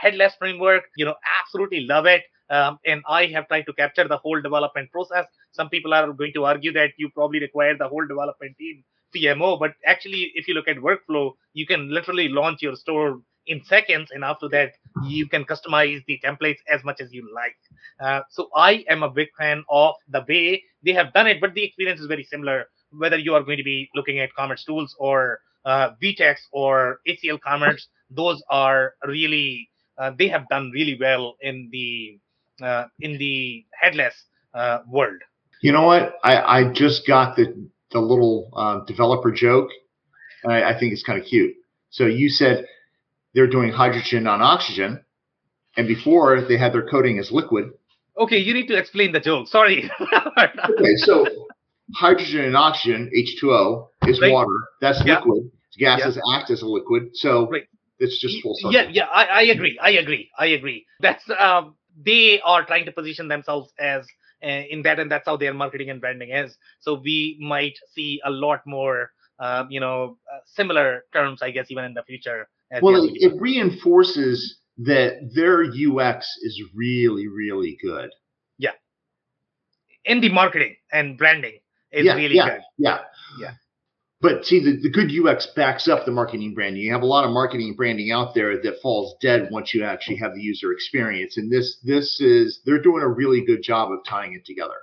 [0.00, 0.84] headless framework.
[0.96, 2.22] You know, absolutely love it.
[2.48, 5.26] Um, and I have tried to capture the whole development process.
[5.52, 8.82] Some people are going to argue that you probably require the whole development team
[9.14, 13.62] PMO, but actually, if you look at workflow, you can literally launch your store in
[13.64, 14.72] seconds, and after that,
[15.04, 17.56] you can customize the templates as much as you like.
[18.00, 21.52] Uh, so I am a big fan of the way they have done it, but
[21.54, 22.66] the experience is very similar.
[22.90, 27.88] Whether you are going to be looking at commercetools or uh, VTEX or ACL Commerce,
[28.10, 32.18] those are really uh, they have done really well in the
[32.64, 34.14] uh, in the headless
[34.54, 35.20] uh, world.
[35.60, 36.14] You know what?
[36.24, 39.68] I, I just got the the little uh, developer joke,
[40.46, 41.54] I, I think it's kind of cute.
[41.90, 42.66] So you said
[43.34, 45.04] they're doing hydrogen on oxygen,
[45.76, 47.70] and before they had their coating as liquid.
[48.18, 49.48] Okay, you need to explain the joke.
[49.48, 49.90] Sorry.
[50.38, 51.26] okay, so
[51.94, 54.32] hydrogen and oxygen, H2O, is right.
[54.32, 54.56] water.
[54.80, 55.16] That's yeah.
[55.16, 55.50] liquid.
[55.78, 56.38] Gases yeah.
[56.38, 57.10] act as a liquid.
[57.14, 57.66] So right.
[57.98, 58.72] it's just full circle.
[58.72, 59.78] Yeah, yeah, I, I, agree.
[59.80, 60.28] I agree.
[60.36, 60.84] I agree.
[61.00, 64.06] That's um, they are trying to position themselves as
[64.42, 66.56] uh, in that, and that's how their marketing and branding is.
[66.80, 71.70] So we might see a lot more, uh, you know, uh, similar terms, I guess,
[71.70, 72.48] even in the future.
[72.82, 78.10] Well, it, it reinforces that their UX is really, really good.
[78.58, 78.70] Yeah.
[80.04, 81.58] In the marketing and branding
[81.92, 82.60] is yeah, really yeah, good.
[82.78, 82.98] Yeah.
[83.38, 83.50] Yeah.
[84.22, 86.82] But see, the, the good UX backs up the marketing branding.
[86.82, 90.16] You have a lot of marketing branding out there that falls dead once you actually
[90.16, 91.38] have the user experience.
[91.38, 94.76] And this this is they're doing a really good job of tying it together.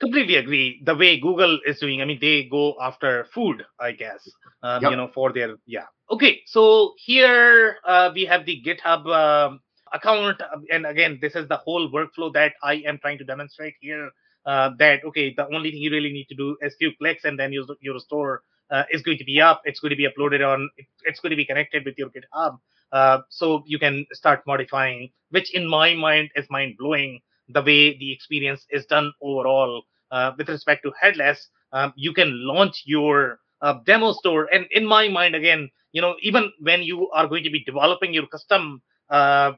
[0.00, 0.80] Completely agree.
[0.84, 4.26] The way Google is doing, I mean, they go after food, I guess.
[4.62, 4.90] Um, yep.
[4.92, 5.84] You know, for their yeah.
[6.10, 9.58] Okay, so here uh, we have the GitHub uh,
[9.92, 10.40] account,
[10.72, 14.10] and again, this is the whole workflow that I am trying to demonstrate here.
[14.46, 17.38] Uh, that okay, the only thing you really need to do is few clicks, and
[17.38, 19.60] then your your store uh, is going to be up.
[19.64, 20.70] It's going to be uploaded on.
[21.04, 22.58] It's going to be connected with your GitHub,
[22.92, 25.10] uh, so you can start modifying.
[25.28, 27.20] Which, in my mind, is mind blowing.
[27.52, 29.82] The way the experience is done overall.
[30.10, 34.84] Uh, with respect to headless, um, you can launch your uh, demo store, and in
[34.84, 38.82] my mind, again, you know, even when you are going to be developing your custom
[39.10, 39.52] uh,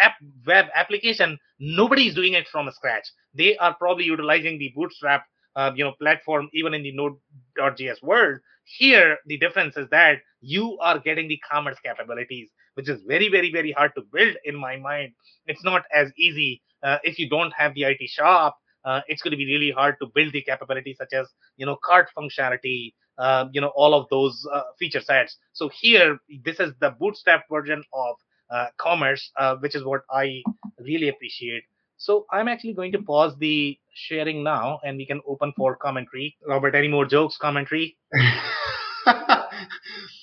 [0.00, 0.14] app
[0.46, 3.06] web application, nobody is doing it from scratch.
[3.34, 5.24] They are probably utilizing the Bootstrap
[5.56, 8.40] uh, you know platform even in the node.js world.
[8.64, 12.48] Here the difference is that you are getting the commerce capabilities
[12.80, 15.12] which is very very very hard to build in my mind
[15.46, 19.32] it's not as easy uh, if you don't have the it shop uh, it's going
[19.32, 21.26] to be really hard to build the capabilities such as
[21.56, 26.18] you know cart functionality uh, you know all of those uh, feature sets so here
[26.44, 28.16] this is the bootstrap version of
[28.50, 30.42] uh, commerce uh, which is what i
[30.78, 31.64] really appreciate
[32.00, 36.34] so I'm actually going to pause the sharing now and we can open for commentary.
[36.48, 37.94] Robert, any more jokes, commentary?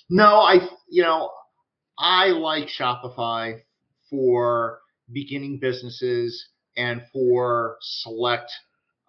[0.09, 1.29] no, I, you know,
[1.97, 3.61] I like Shopify
[4.09, 4.79] for
[5.11, 8.51] beginning businesses and for select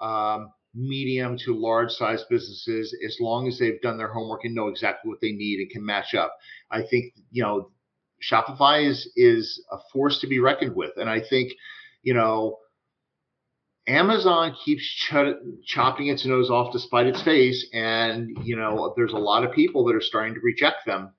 [0.01, 4.69] um, medium to large size businesses as long as they've done their homework and know
[4.69, 6.35] exactly what they need and can match up.
[6.71, 7.71] I think, you know,
[8.23, 10.93] Shopify is is a force to be reckoned with.
[10.97, 11.53] And I think
[12.03, 12.59] you know,
[13.87, 15.15] Amazon keeps ch-
[15.67, 19.85] chopping its nose off despite its face, and you know, there's a lot of people
[19.85, 21.13] that are starting to reject them,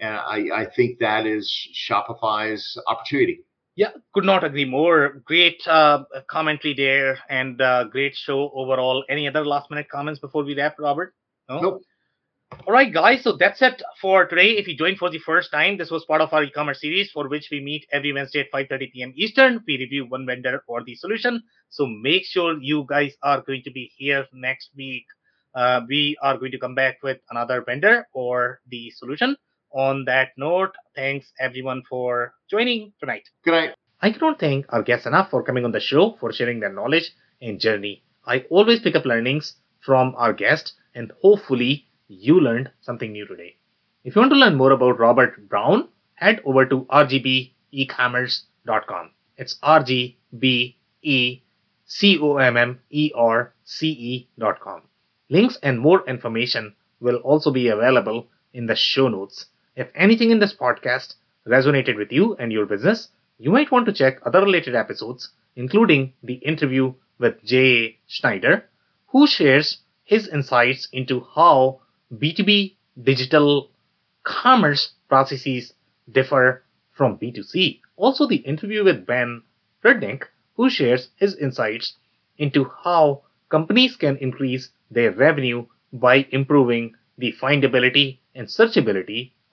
[0.00, 3.40] and I, I think that is Shopify's opportunity.
[3.76, 5.22] Yeah, could not agree more.
[5.24, 9.04] Great uh, commentary there, and uh, great show overall.
[9.08, 11.12] Any other last minute comments before we wrap, Robert?
[11.48, 11.60] No.
[11.60, 11.82] Nope.
[12.66, 13.24] All right, guys.
[13.24, 14.50] So that's it for today.
[14.50, 17.28] If you joined for the first time, this was part of our e-commerce series for
[17.28, 19.12] which we meet every Wednesday at 5:30 p.m.
[19.16, 19.60] Eastern.
[19.66, 21.42] We review one vendor or the solution.
[21.70, 25.04] So make sure you guys are going to be here next week.
[25.54, 29.36] Uh, we are going to come back with another vendor or the solution.
[29.74, 33.28] On that note, thanks everyone for joining tonight.
[33.44, 33.74] Good night.
[34.00, 37.10] I cannot thank our guests enough for coming on the show for sharing their knowledge
[37.42, 38.04] and journey.
[38.24, 43.56] I always pick up learnings from our guests, and hopefully you learned something new today.
[44.04, 49.10] If you want to learn more about Robert Brown, head over to rgbecommerce.com.
[49.36, 51.42] It's R G B E
[51.84, 54.82] C O M M E R C E.com.
[55.30, 59.46] Links and more information will also be available in the show notes.
[59.76, 61.16] If anything in this podcast
[61.48, 63.08] resonated with you and your business,
[63.38, 68.68] you might want to check other related episodes, including the interview with Jay Schneider,
[69.08, 71.80] who shares his insights into how
[72.12, 73.70] B2B digital
[74.22, 75.72] commerce processes
[76.12, 76.62] differ
[76.92, 77.80] from B2C.
[77.96, 79.42] Also, the interview with Ben
[79.84, 80.22] Rudnick,
[80.54, 81.94] who shares his insights
[82.38, 89.32] into how companies can increase their revenue by improving the findability and searchability